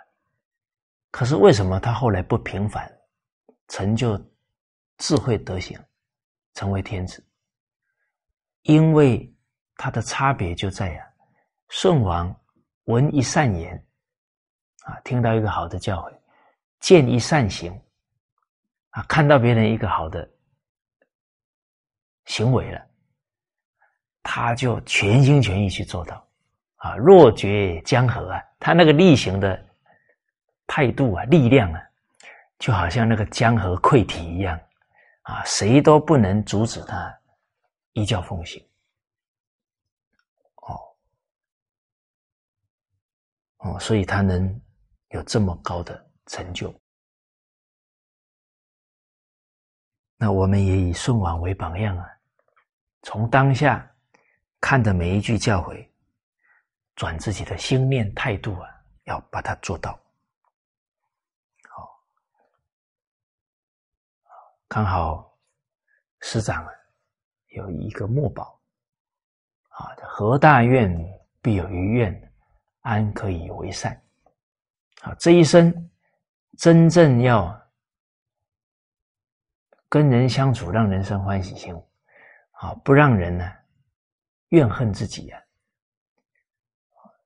[1.11, 2.91] 可是为什么他后来不平凡，
[3.69, 4.21] 成就
[4.99, 5.79] 智慧德行，
[6.55, 7.25] 成为天子？
[8.63, 9.35] 因为
[9.77, 11.11] 他的差别就在呀，
[11.71, 12.35] 舜王
[12.85, 13.87] 闻一善言，
[14.85, 16.13] 啊，听到一个好的教诲，
[16.81, 17.73] 见一善行，
[18.91, 20.29] 啊，看到别人一个好的
[22.27, 22.87] 行为了。
[24.23, 26.28] 他就全心全意去做到，
[26.79, 29.67] 啊，若决江河啊，他那个力行的
[30.67, 31.81] 态度啊，力量啊，
[32.59, 34.59] 就好像那个江河溃堤一样，
[35.23, 37.17] 啊，谁都不能阻止他
[37.93, 38.65] 依教奉行。
[40.57, 40.81] 哦，
[43.59, 44.61] 哦，所以他能
[45.11, 46.75] 有这么高的成就。
[50.17, 52.07] 那我们也以舜王为榜样啊，
[53.03, 53.85] 从当下。
[54.61, 55.88] 看的每一句教诲，
[56.99, 58.69] 转自己的心念态度啊，
[59.05, 59.93] 要把它做到。
[61.69, 62.05] 好，
[64.67, 65.33] 刚好
[66.23, 66.73] 师长啊
[67.51, 68.61] 有一个墨宝
[69.69, 70.93] 啊，何大愿
[71.41, 72.33] 必有余愿，
[72.81, 73.95] 安可以为善？
[75.03, 75.73] 啊，这一生
[76.57, 77.57] 真正要
[79.89, 81.73] 跟人相处，让人生欢喜心
[82.55, 83.49] 啊，不让人呢。
[84.49, 85.41] 怨恨自己呀？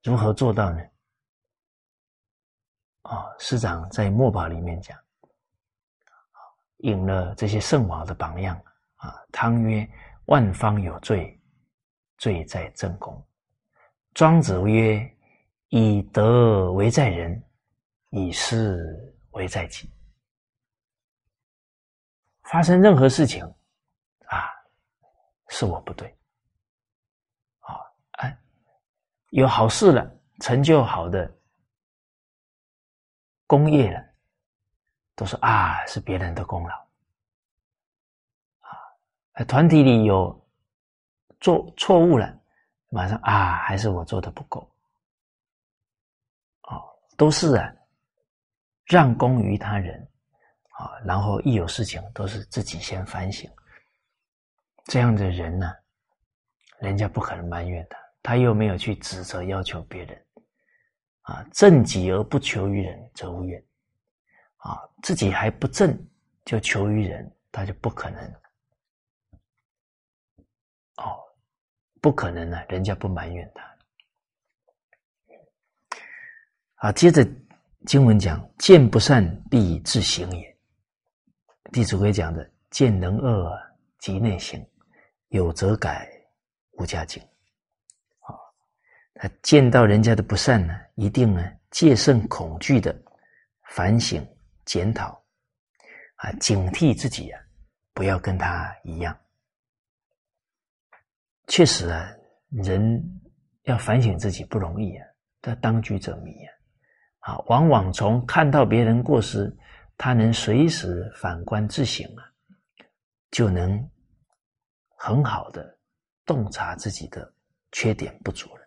[0.02, 0.82] 如何做到呢？
[3.02, 4.98] 啊，师长在墨宝里面讲，
[6.78, 8.60] 引了这些圣王的榜样
[8.96, 9.14] 啊。
[9.32, 9.88] 汤曰
[10.26, 11.40] ：“万方有罪，
[12.18, 13.24] 罪在正宫。”
[14.14, 15.16] 庄子曰
[15.70, 17.42] ：“以德为在人，
[18.10, 19.88] 以事为在己。”
[22.44, 23.44] 发生任何事情
[24.26, 24.50] 啊，
[25.48, 26.12] 是我不对。
[29.32, 31.34] 有好事了，成就好的
[33.46, 34.04] 功业了，
[35.14, 36.74] 都说啊是别人的功劳
[38.58, 39.42] 啊。
[39.48, 40.38] 团体里有
[41.40, 42.38] 做错误了，
[42.90, 44.60] 马上啊还是我做的不够，
[46.64, 46.84] 哦，
[47.16, 47.72] 都是啊
[48.84, 50.06] 让功于他人
[50.72, 53.50] 啊，然后一有事情都是自己先反省，
[54.84, 55.72] 这样的人呢，
[56.80, 57.98] 人家不可能埋怨他。
[58.22, 60.26] 他又没有去指责要求别人，
[61.22, 63.62] 啊，正己而不求于人，则无怨。
[64.58, 65.98] 啊，自己还不正
[66.44, 68.22] 就求于人，他就不可能。
[70.98, 71.18] 哦，
[72.00, 73.76] 不可能呢，人家不埋怨他。
[76.76, 77.26] 啊，接着
[77.86, 80.56] 经文讲：见不善，必以自行也。
[81.72, 83.50] 弟子规讲的：见能恶，
[83.98, 84.64] 即内省，
[85.28, 86.08] 有则改，
[86.78, 87.20] 无加警。
[89.22, 92.92] 他见到人家的不善呢，一定呢戒慎恐惧的
[93.68, 94.20] 反省
[94.64, 95.10] 检讨，
[96.16, 97.40] 啊，警惕自己啊，
[97.94, 99.16] 不要跟他一样。
[101.46, 102.10] 确实啊，
[102.48, 103.00] 人
[103.62, 105.06] 要反省自己不容易啊，
[105.40, 106.32] 这当局者迷
[107.20, 109.56] 啊，啊，往往从看到别人过失，
[109.96, 112.26] 他能随时反观自省啊，
[113.30, 113.88] 就能
[114.96, 115.78] 很好的
[116.26, 117.32] 洞察自己的
[117.70, 118.61] 缺点不足了。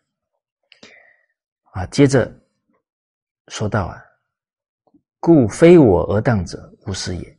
[1.76, 2.34] 啊，接着
[3.50, 4.02] 说到啊，
[5.20, 7.30] 故非我而当者，无是也。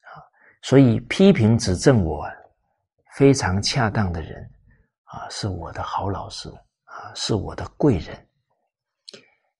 [0.00, 0.16] 啊，
[0.62, 2.32] 所以批评指正我啊，
[3.16, 4.50] 非常恰当的人
[5.04, 6.48] 啊，是我的好老师
[6.84, 8.16] 啊，是我的贵人。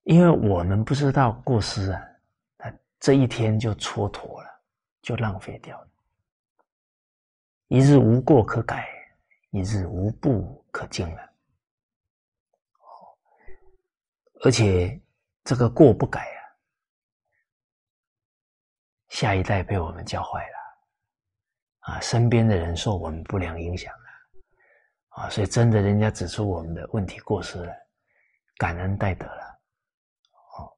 [0.01, 2.01] 因为我们不知道过失啊，
[2.57, 4.47] 他这一天就蹉跎了，
[5.03, 5.87] 就浪费掉了。
[7.67, 8.87] 一日无过可改，
[9.51, 11.34] 一日无不可进了。
[14.43, 14.99] 而且
[15.43, 16.39] 这个过不改啊，
[19.09, 27.73] 下一代被我们教坏了，啊，身边的人受我们不良影响了，啊，所以真的人家指出我们的问题过失了，
[28.57, 29.59] 感恩戴德了，
[30.57, 30.77] 哦，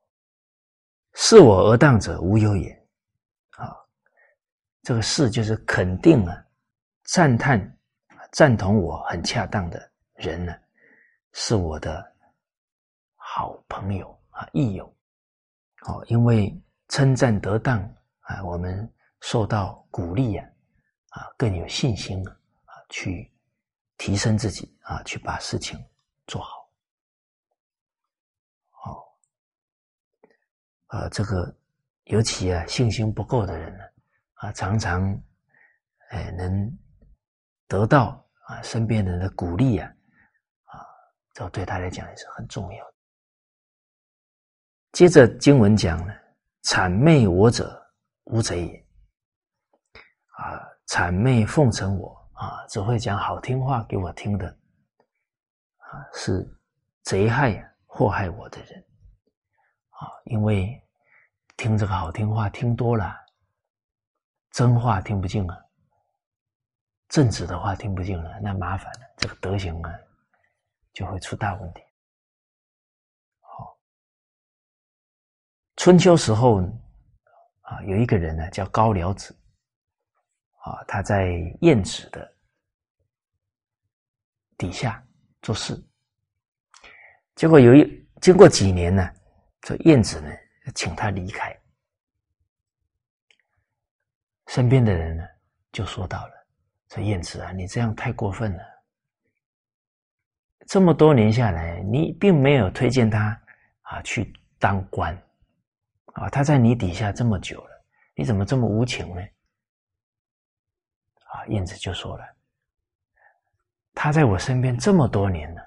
[1.13, 2.71] 是我而当者无有也，
[3.51, 3.75] 啊，
[4.83, 6.43] 这个是就是肯定啊。
[7.09, 7.77] 赞叹、
[8.33, 10.53] 赞同我很恰当的人呢，
[11.31, 12.15] 是我的
[13.37, 14.91] 好朋友啊，益友。
[15.85, 17.79] 哦，因为称赞得当
[18.21, 18.91] 啊，我们
[19.21, 20.43] 受到鼓励呀，
[21.09, 23.31] 啊，更有信心啊，去
[23.95, 25.79] 提升自己啊，去把事情
[26.25, 26.67] 做好。
[28.71, 29.05] 哦，
[30.87, 31.55] 啊，这个
[32.05, 33.83] 尤其啊，信心不够的人呢，
[34.33, 35.21] 啊，常常
[36.09, 36.75] 哎能。
[37.67, 39.93] 得到啊，身边人的鼓励啊，
[40.63, 40.87] 啊，
[41.33, 42.96] 这对他来讲也是很重要的。
[44.97, 46.13] 接着经文讲呢，
[46.63, 47.87] 谄媚我者，
[48.23, 48.87] 无贼也。
[50.39, 50.57] 啊，
[50.87, 54.47] 谄媚奉承我啊，只会讲好听话给我听的，
[55.77, 56.43] 啊，是
[57.03, 58.83] 贼害祸害我的人。
[59.89, 60.83] 啊，因为
[61.57, 63.15] 听这个好听话听多了，
[64.49, 65.55] 真话听不进啊。
[67.07, 69.93] 正直的话听不进了，那麻烦了，这个德行啊
[70.91, 71.83] 就会出大问题。
[75.77, 76.61] 春秋时候
[77.61, 79.33] 啊，有一个人呢叫高辽子，
[80.63, 81.29] 啊，他在
[81.61, 82.35] 晏子的
[84.57, 85.01] 底下
[85.41, 85.81] 做事，
[87.35, 89.07] 结果有一经过几年呢，
[89.61, 90.31] 这晏子呢
[90.73, 91.55] 请他离开，
[94.47, 95.23] 身边的人呢
[95.71, 96.33] 就说到了。
[96.89, 98.63] 这燕子啊，你这样太过分了！
[100.67, 103.39] 这么多年下来，你并没有推荐他
[103.81, 105.15] 啊去当官
[106.17, 107.85] 啊，他在你底下这么久了，
[108.15, 109.21] 你怎么这么无情呢？
[111.25, 112.25] 啊，燕子就说了，
[113.93, 115.61] 他在我身边这么多年了，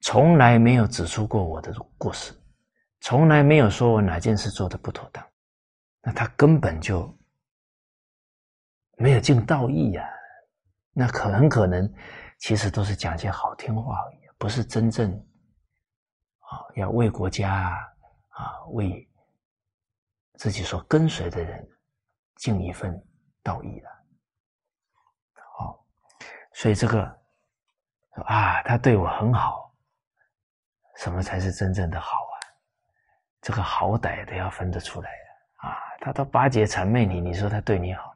[0.00, 2.34] 从来没有指出过我的过失，
[3.00, 5.26] 从来没有说我哪件事做的不妥当，
[6.02, 7.16] 那他根本就
[8.98, 10.06] 没有尽道义呀。
[10.92, 11.90] 那可很可能，
[12.38, 15.10] 其实都是讲些好听话而已，不是真正
[16.40, 17.70] 啊要为国家
[18.28, 19.08] 啊为
[20.40, 21.68] 自己所跟随的人
[22.36, 22.98] 尽一份
[23.42, 23.88] 道义的。
[25.58, 25.84] 好，
[26.54, 27.04] 所以这个
[28.24, 29.70] 啊，他对我很好，
[30.96, 32.34] 什么才是真正的好啊？
[33.42, 35.10] 这个好歹都要分得出来
[35.56, 35.76] 啊！
[36.00, 38.10] 他都巴结谄媚你，你说他对你好，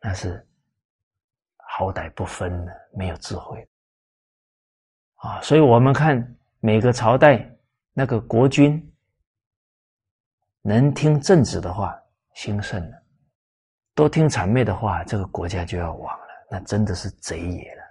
[0.00, 0.46] 那是。
[1.72, 3.66] 好歹不分的，没有智慧
[5.16, 5.40] 啊！
[5.40, 7.48] 所以我们看每个朝代
[7.92, 8.89] 那个国君
[10.62, 11.98] 能听正直的话
[12.34, 13.02] 兴盛了，
[13.94, 17.82] 都听谄媚的话，这个国家就要亡了，那真的是贼也了。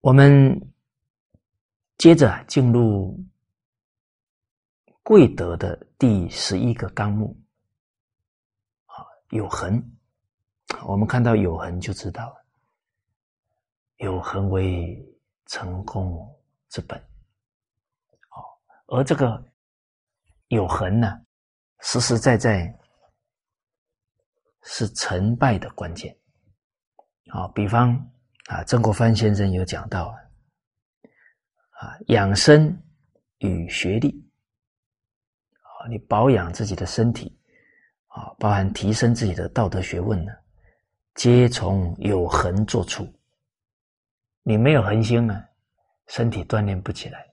[0.00, 0.58] 我们
[1.98, 3.18] 接着进入
[5.02, 7.36] 贵德的第十一个纲目
[8.86, 9.82] 啊，有恒。
[10.86, 12.34] 我们看到有恒就知道，
[13.96, 14.96] 有恒为
[15.46, 16.26] 成功
[16.68, 17.09] 之本。
[18.90, 19.42] 而这个
[20.48, 21.20] 有恒呢，
[21.80, 22.76] 实实在在
[24.62, 26.14] 是成败的关键。
[27.28, 27.94] 啊，比方
[28.46, 30.12] 啊，曾国藩先生有讲到
[31.70, 32.76] 啊，养生
[33.38, 34.28] 与学历，
[35.52, 37.38] 啊，你保养自己的身体，
[38.08, 40.32] 啊，包含提升自己的道德学问呢。
[41.14, 43.06] 皆从有恒做出，
[44.42, 45.48] 你没有恒心啊，
[46.08, 47.29] 身体锻炼不起来，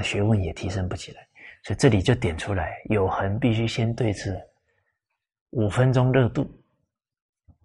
[0.00, 1.26] 学问也提升不起来。
[1.64, 4.40] 所以这里就点出来，有恒必须先对治
[5.50, 6.42] 五分钟热度，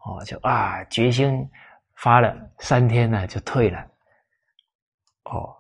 [0.06, 1.48] 哦，就啊决心
[1.96, 3.88] 发了三天呢就退了，
[5.26, 5.56] 哦，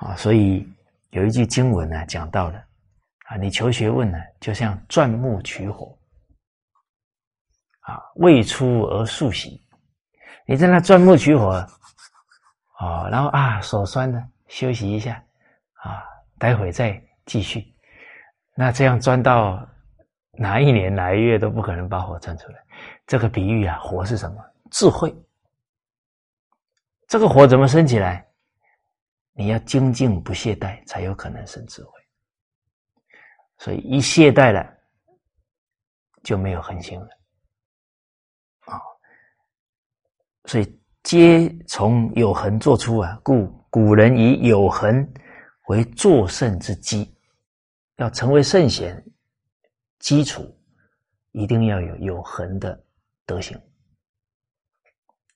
[0.00, 0.66] 啊，所以
[1.10, 2.64] 有一句经文呢讲到了
[3.26, 5.96] 啊，你求学问呢就像钻木取火。
[7.80, 9.64] 啊，未出而速喜，
[10.46, 11.66] 你在那钻木取火，
[12.78, 15.20] 哦，然后啊手酸的，休息一下，
[15.82, 16.04] 啊，
[16.38, 17.74] 待会再继续。
[18.54, 19.66] 那这样钻到
[20.32, 22.64] 哪一年哪一月都不可能把火钻出来。
[23.06, 24.44] 这个比喻啊，火是什么？
[24.70, 25.14] 智慧。
[27.08, 28.26] 这个火怎么升起来？
[29.32, 31.90] 你要精进不懈怠，才有可能生智慧。
[33.58, 34.66] 所以一懈怠了，
[36.22, 37.08] 就没有恒心了。
[38.66, 38.78] 啊，
[40.44, 45.10] 所以皆从有恒做出啊，故古人以有恒
[45.70, 47.08] 为作圣之基。
[47.96, 49.02] 要成为圣贤，
[49.98, 50.42] 基础
[51.32, 52.82] 一定要有有恒的
[53.26, 53.60] 德行。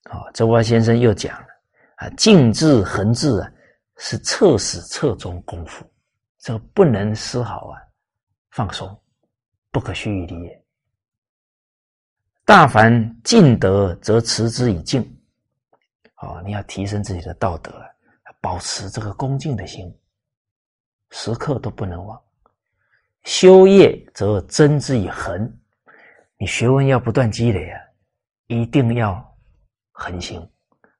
[0.04, 1.48] 好，周华先生又讲了
[1.96, 3.52] 啊，静志恒志啊，
[3.98, 5.84] 是彻始彻终功夫，
[6.38, 7.78] 这个不能丝毫啊
[8.50, 8.98] 放松，
[9.70, 10.64] 不可须臾离也。
[12.46, 15.02] 大凡尽德，则持之以敬。
[16.16, 17.72] 哦，你要提升自己的道德，
[18.40, 19.94] 保持这个恭敬的心，
[21.14, 22.20] 时刻都不能忘。
[23.22, 25.50] 修业则增之以恒，
[26.36, 27.80] 你学问要不断积累啊，
[28.48, 29.24] 一定要
[29.92, 30.40] 恒心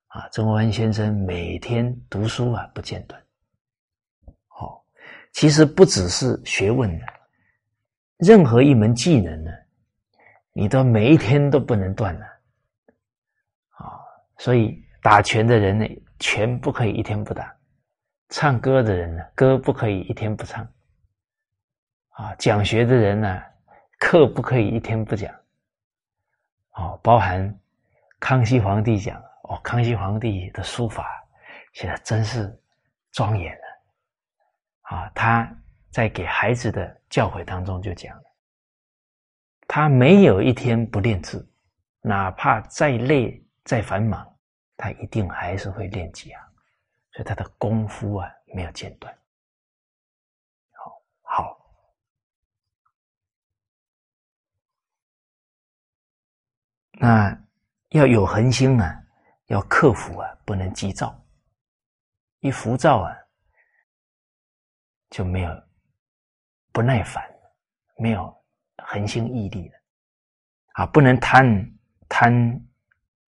[0.07, 0.29] 啊。
[0.31, 3.21] 曾国藩先生每天读书啊，不间断。
[4.47, 4.85] 好，
[5.33, 7.07] 其实不只是学问的，
[8.19, 9.51] 任何一门技能呢，
[10.53, 12.25] 你都每一天都不能断了
[13.71, 13.99] 啊。
[14.39, 15.87] 所以打拳的人呢，
[16.21, 17.45] 拳不可以一天不打；
[18.37, 20.69] 唱歌的人呢，歌不可以一天不唱。
[22.09, 23.41] 啊，讲学的人呢，
[24.01, 25.33] 课不可以一天不讲。
[26.73, 27.57] 哦，包含
[28.19, 31.25] 康熙皇帝讲哦，康熙皇帝的书法
[31.75, 32.61] 写的真是
[33.13, 33.63] 庄严了。
[34.81, 35.49] 啊，他
[35.91, 38.25] 在给孩子的教诲当中就讲了，
[39.69, 41.49] 他没有一天不练字，
[42.01, 44.27] 哪怕再累再繁忙，
[44.77, 46.44] 他一定还是会练几行，
[47.15, 49.17] 所以他的功夫啊没有间断。
[50.73, 51.59] 好，好。
[56.91, 57.41] 那
[57.91, 59.01] 要有恒心啊，
[59.47, 61.17] 要克服啊，不能急躁。
[62.41, 63.17] 一浮躁啊，
[65.11, 65.69] 就没有
[66.73, 67.25] 不耐烦，
[67.97, 68.45] 没有
[68.79, 69.79] 恒心毅力了。
[70.73, 71.47] 啊，不能贪
[72.09, 72.61] 贪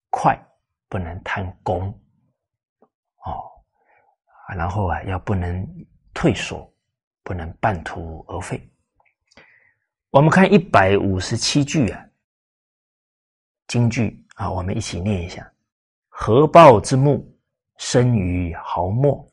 [0.09, 0.41] 快，
[0.87, 1.99] 不能贪功。
[4.49, 5.65] 哦，然后啊，要不能
[6.13, 6.71] 退缩，
[7.23, 8.61] 不能半途而废。
[10.09, 12.05] 我们看一百五十七句啊。
[13.67, 15.51] 京剧啊，我们一起念一下：
[16.09, 17.25] 合抱之木，
[17.77, 19.25] 生于毫末；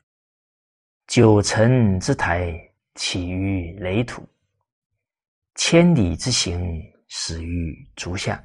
[1.08, 2.56] 九层之台，
[2.94, 4.22] 起于垒土；
[5.56, 8.42] 千里之行，始于足下。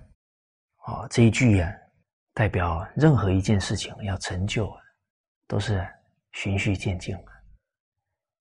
[0.77, 1.71] 啊，这一句啊，
[2.33, 4.81] 代表任何一件事情要成就啊，
[5.47, 5.87] 都是
[6.35, 7.31] 循序渐进啊，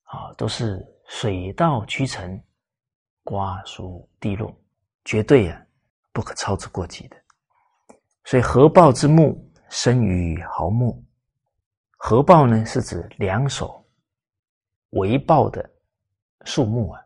[0.02, 2.42] 啊，都是水到渠成、
[3.22, 4.52] 瓜熟蒂落，
[5.04, 5.64] 绝对啊，
[6.12, 7.16] 不可操之过急的。
[8.24, 9.40] 所以，合抱之木
[9.70, 11.00] 生于毫末。
[11.96, 13.86] 合抱呢，是指两手
[14.90, 15.70] 围抱的
[16.44, 17.00] 树木啊。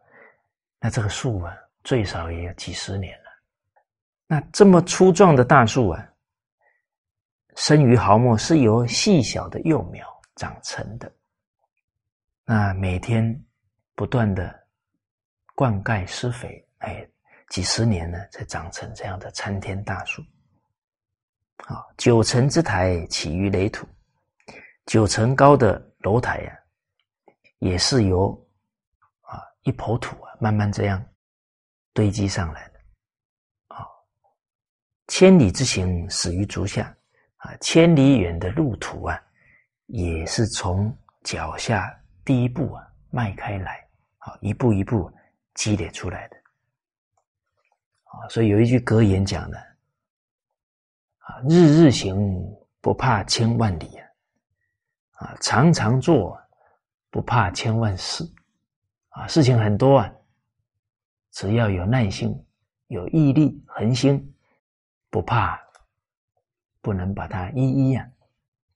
[0.80, 1.54] 那这个树啊，
[1.84, 3.24] 最少也有几十年了。
[4.26, 6.08] 那这么粗壮的大树啊，
[7.56, 10.08] 生于毫末，是由细小的幼苗
[10.38, 11.12] 长成的。
[12.44, 13.44] 那每天
[13.94, 14.66] 不断的
[15.54, 17.06] 灌溉施肥，哎，
[17.50, 20.22] 几十年呢，才长成这样的参天大树。
[21.66, 23.86] 啊，九层之台起于垒土，
[24.86, 26.58] 九层高的楼台呀，
[27.58, 28.32] 也是由
[29.22, 31.04] 啊一抔土啊慢慢这样
[31.92, 32.80] 堆积上来的。
[33.74, 33.84] 啊，
[35.08, 36.96] 千里之行始于足下，
[37.38, 39.20] 啊，千里远的路途啊，
[39.88, 43.86] 也是从脚下第一步啊迈开来，
[44.18, 45.10] 啊，一步一步
[45.54, 46.36] 积累出来的。
[48.04, 49.58] 啊，所以有一句格言讲的。
[51.18, 52.16] 啊，日日行
[52.80, 54.08] 不怕千万里啊！
[55.26, 56.38] 啊，常常做
[57.10, 58.24] 不怕千万事
[59.08, 59.26] 啊！
[59.26, 60.12] 事情很多啊，
[61.32, 62.34] 只要有耐心、
[62.88, 64.34] 有毅力、恒心，
[65.10, 65.58] 不怕
[66.80, 68.06] 不能把它一一啊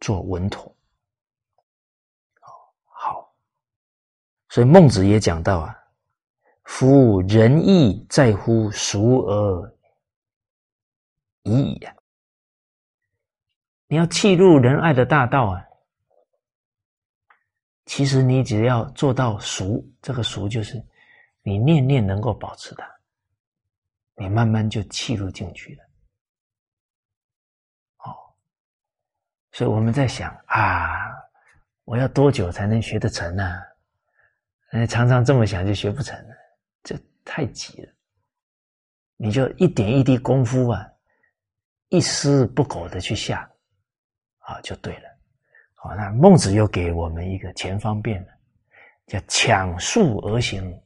[0.01, 0.75] 做稳妥。
[4.53, 5.75] 所以孟子也讲到啊
[6.65, 9.79] ：“夫仁义在乎熟而
[11.45, 11.89] 已矣。”
[13.89, 15.65] 你要契入仁爱的大道啊！
[17.87, 20.87] 其实你只要做到熟，这个熟就是
[21.41, 22.87] 你念念能够保持它，
[24.17, 25.85] 你慢慢就契入进去了。
[28.05, 28.13] 哦，
[29.53, 31.11] 所以我们在想啊，
[31.85, 33.51] 我要多久才能学得成呢？
[34.89, 36.35] 常常这么想就学不成了，
[36.83, 37.93] 这太急了。
[39.17, 40.91] 你就一点一滴功夫啊，
[41.91, 43.49] 一丝不苟的去下，
[44.39, 45.09] 啊，就对了。
[45.75, 48.33] 好，那孟子又给我们一个前方便了，
[49.07, 50.83] 叫抢速而行，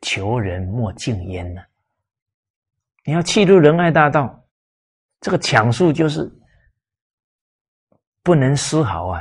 [0.00, 1.62] 求人莫敬焉呢。
[3.04, 4.44] 你要弃入仁爱大道，
[5.20, 6.28] 这个抢速就是
[8.22, 9.20] 不能丝毫啊，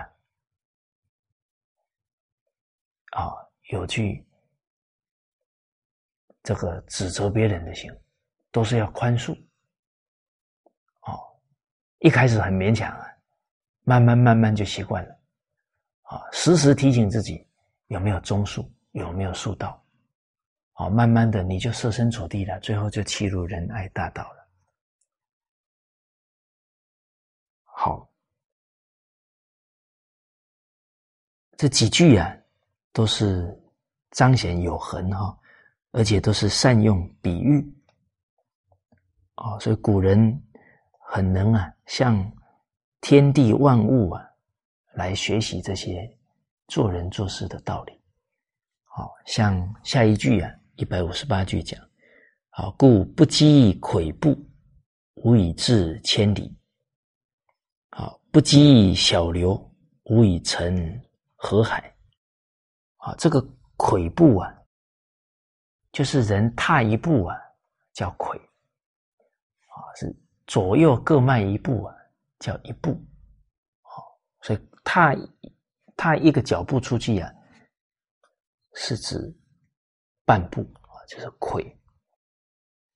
[3.11, 3.33] 啊，
[3.69, 4.25] 有去
[6.43, 7.91] 这个指责别人的心。
[8.51, 9.37] 都是要宽恕，
[11.01, 11.19] 哦，
[11.99, 13.05] 一开始很勉强啊，
[13.81, 15.19] 慢慢慢慢就习惯了，
[16.03, 17.45] 啊，时时提醒自己
[17.87, 19.85] 有没有忠恕，有没有恕道，
[20.75, 24.49] 哦，慢慢的你就设身处地了，最后就契入仁爱大道了。
[27.63, 28.09] 好，
[31.57, 32.33] 这几句啊，
[32.95, 33.53] 都是
[34.11, 35.37] 彰显有恒哈，
[35.91, 37.61] 而且都是善用比喻。
[39.35, 40.41] 哦，所以古人
[40.97, 42.31] 很能啊，向
[43.01, 44.25] 天地万物啊
[44.93, 46.09] 来学习这些
[46.69, 48.01] 做人做事的道理。
[48.85, 51.77] 好像下一句啊，一百五十八句讲：
[52.49, 54.33] 好，故不积跬步，
[55.15, 56.49] 无以至千里；
[57.89, 59.69] 好，不积小流，
[60.05, 61.01] 无以成
[61.35, 61.93] 河海。
[63.05, 63.39] 啊，这个
[63.77, 64.51] 跬步啊，
[65.91, 67.37] 就是人踏一步啊，
[67.93, 68.35] 叫跬。
[68.35, 70.11] 啊，是
[70.47, 71.95] 左右各迈一步啊，
[72.39, 72.99] 叫一步。
[73.83, 75.15] 好，所以踏
[75.95, 77.31] 踏一个脚步出去啊，
[78.73, 79.19] 是指
[80.25, 81.63] 半步啊，就是跬。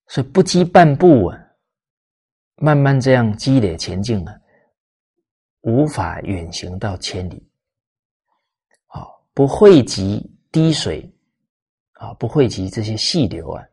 [0.07, 1.38] 所以不积半步啊，
[2.56, 4.41] 慢慢这样积累前进啊，
[5.61, 7.48] 无法远行到千里。
[9.39, 11.09] 不汇集滴水
[11.93, 13.65] 啊，不汇集这些细流啊，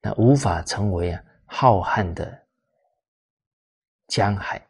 [0.00, 2.40] 那无法成为啊浩瀚的。
[4.06, 4.64] 江海，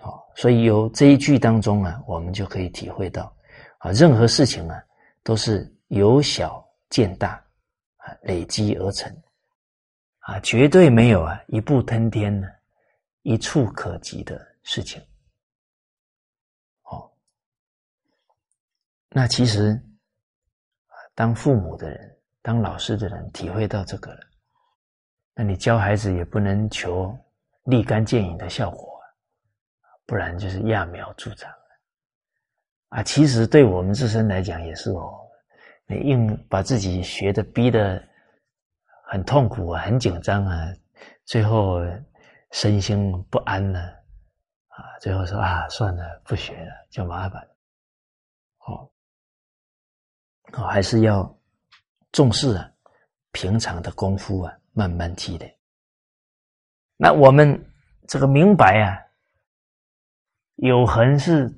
[0.00, 3.36] 哦，所以由这一句当中啊，我们就可以体会到，
[3.76, 4.82] 啊，任何事情啊，
[5.22, 7.32] 都是由小见大，
[7.98, 9.14] 啊，累积而成，
[10.20, 12.48] 啊，绝对没有啊一步登天呢，
[13.20, 14.98] 一触可及的事情，
[16.84, 17.12] 哦，
[19.14, 19.72] 那其实，
[20.86, 24.20] 啊，当父母的人，当老师的人，体会到这个了，
[25.34, 27.16] 那你教孩子也不能求。
[27.66, 29.00] 立竿见影的效果，
[30.04, 31.48] 不然就是揠苗助长
[32.88, 33.04] 啊！
[33.04, 35.20] 其实对我们自身来讲也是哦，
[35.86, 38.02] 你硬把自己学的逼得
[39.06, 40.74] 很痛苦啊，很紧张啊，
[41.24, 41.78] 最后
[42.50, 47.40] 身心不安了啊，最后说啊，算了，不学了，就麻烦。
[48.66, 48.90] 哦，
[50.52, 51.38] 哦，还是要
[52.12, 52.70] 重视啊，
[53.32, 55.58] 平常的功夫啊，慢慢积累。
[56.96, 57.58] 那我们
[58.06, 58.98] 这个明白啊，
[60.56, 61.50] 有恒是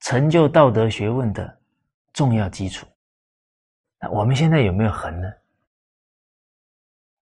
[0.00, 1.58] 成就道德学问的
[2.12, 2.86] 重要基础。
[3.98, 5.32] 那我们现在有没有恒呢？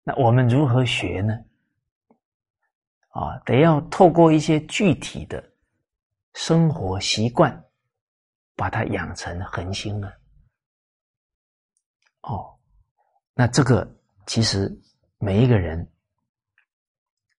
[0.02, 1.34] 那我们如何学呢？
[3.08, 5.42] 啊，得要透过一些具体的
[6.34, 7.64] 生活习惯，
[8.54, 10.10] 把它养成恒心呢。
[12.26, 12.54] 哦，
[13.34, 13.88] 那这个
[14.26, 14.70] 其实
[15.18, 15.84] 每一个人。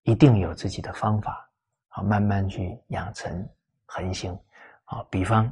[0.04, 1.50] 一定有自己的方法
[1.88, 3.46] 啊，慢慢去养成
[3.84, 4.34] 恒心
[4.84, 5.02] 啊。
[5.10, 5.46] 比方，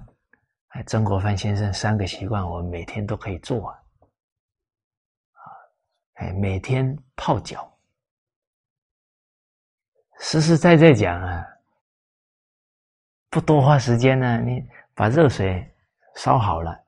[0.68, 3.78] 哎，曾国藩先生三个习惯，我们每天都可以做啊。
[6.14, 7.70] 哎，每天泡脚，
[10.20, 11.44] 实实在在讲啊，
[13.28, 14.40] 不多花时间呢。
[14.40, 15.70] 你把热水
[16.14, 16.82] 烧好了，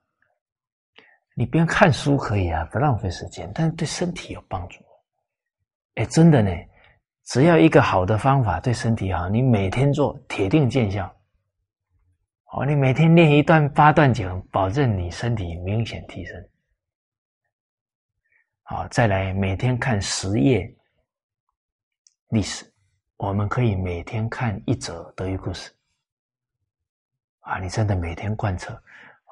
[1.38, 4.80] 你边看书可以啊，不浪费时间，但是对身体有帮助。
[5.94, 6.50] 哎，真的呢。
[7.26, 11.06] 只要一个好的方法对身体好，你每天做铁定见效。
[12.46, 16.48] 哦，你每天练一段八段锦，保证你身体明显提升。
[18.64, 20.68] 好，再来每天看十页
[22.30, 22.68] 历史，
[23.16, 25.70] 我们可以每天看一则德育故事。
[27.42, 28.74] 啊，你真的每天贯彻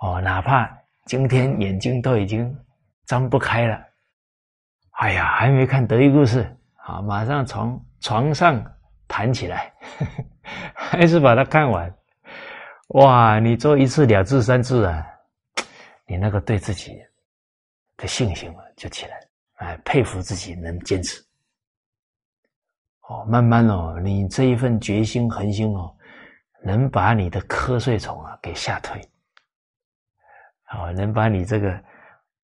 [0.00, 2.54] 哦，哪怕今天眼睛都已经
[3.06, 3.80] 张不开了，
[4.90, 6.52] 哎呀，还没看德育故事。
[6.86, 7.02] 啊！
[7.02, 8.64] 马上从床上
[9.08, 9.74] 弹起来，
[10.72, 11.92] 还是把它看完。
[12.90, 13.40] 哇！
[13.40, 15.04] 你做一次、两次、三次啊，
[16.06, 16.96] 你那个对自己
[17.96, 19.20] 的信心啊就起来。
[19.56, 21.20] 哎，佩服自己能坚持。
[23.08, 25.92] 哦，慢慢哦，你这一份决心、恒心哦，
[26.62, 29.00] 能把你的瞌睡虫啊给吓退，
[30.66, 31.82] 好，能把你这个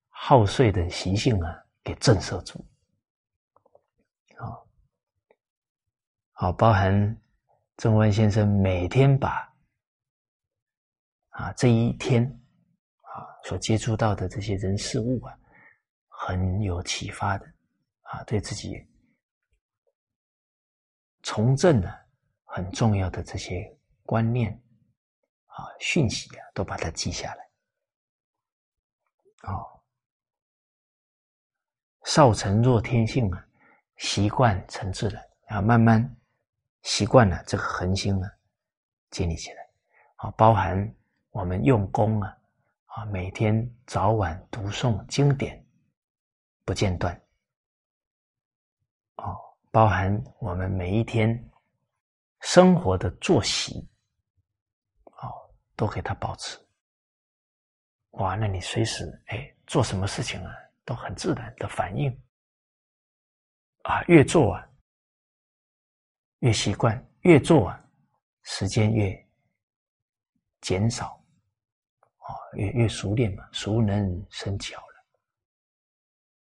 [0.08, 2.64] 好睡的习性啊给震慑住，
[4.38, 4.66] 好，
[6.32, 7.20] 好，包含
[7.76, 9.52] 曾万先生每天把
[11.30, 12.24] 啊这一天
[13.00, 15.38] 啊所接触到的这些人事物啊，
[16.08, 17.46] 很有启发的
[18.02, 18.74] 啊，对自己
[21.22, 21.92] 从政呢
[22.44, 23.76] 很重要的这些。
[24.04, 24.52] 观念
[25.46, 27.41] 啊，讯息啊，都把它记下来。
[29.42, 29.80] 哦，
[32.04, 33.46] 少成若天性啊，
[33.96, 36.16] 习惯成自然啊，慢慢
[36.82, 38.28] 习惯了这个恒心呢，
[39.10, 39.68] 建立起来。
[40.16, 40.94] 啊，包含
[41.30, 42.38] 我们用功啊，
[42.86, 45.66] 啊，每天早晚读诵经典，
[46.64, 47.14] 不间断。
[49.16, 49.36] 哦，
[49.70, 51.50] 包含我们每一天
[52.40, 53.88] 生活的作息。
[55.16, 56.58] 哦都给他保持，
[58.12, 58.34] 哇！
[58.36, 62.10] 那你随时哎做什么事情啊，都很自然的反应
[63.82, 64.68] 啊，越做啊
[66.40, 67.84] 越习惯，越做啊
[68.42, 69.28] 时间越
[70.60, 71.22] 减少，
[72.18, 75.04] 啊，越越熟练嘛，熟能生巧了。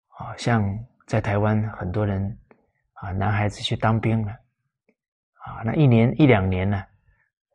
[0.09, 0.63] 啊，像
[1.07, 2.39] 在台湾很多人
[2.95, 4.33] 啊，男孩子去当兵了，
[5.33, 6.85] 啊，那一年一两年呢。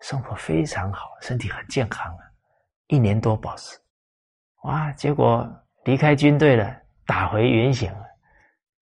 [0.04, 2.24] 生活非常好，身体很健康啊，
[2.88, 3.80] 一年多保持，
[4.64, 4.92] 哇！
[4.94, 5.50] 结果
[5.86, 8.06] 离开军队了，打回原形了，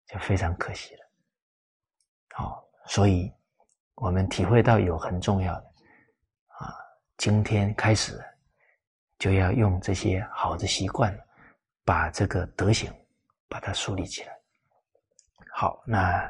[0.07, 1.01] 就非常可惜了。
[2.35, 3.31] 好，所以
[3.95, 5.65] 我们体会到有很重要的
[6.57, 6.76] 啊，
[7.18, 8.22] 今天开始
[9.18, 11.18] 就要用这些好的习惯，
[11.85, 12.93] 把这个德行
[13.47, 14.38] 把它树立起来。
[15.53, 16.30] 好，那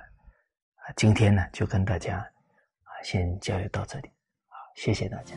[0.95, 4.11] 今天呢，就跟大家啊先交流到这里。
[4.47, 5.35] 好谢谢大家。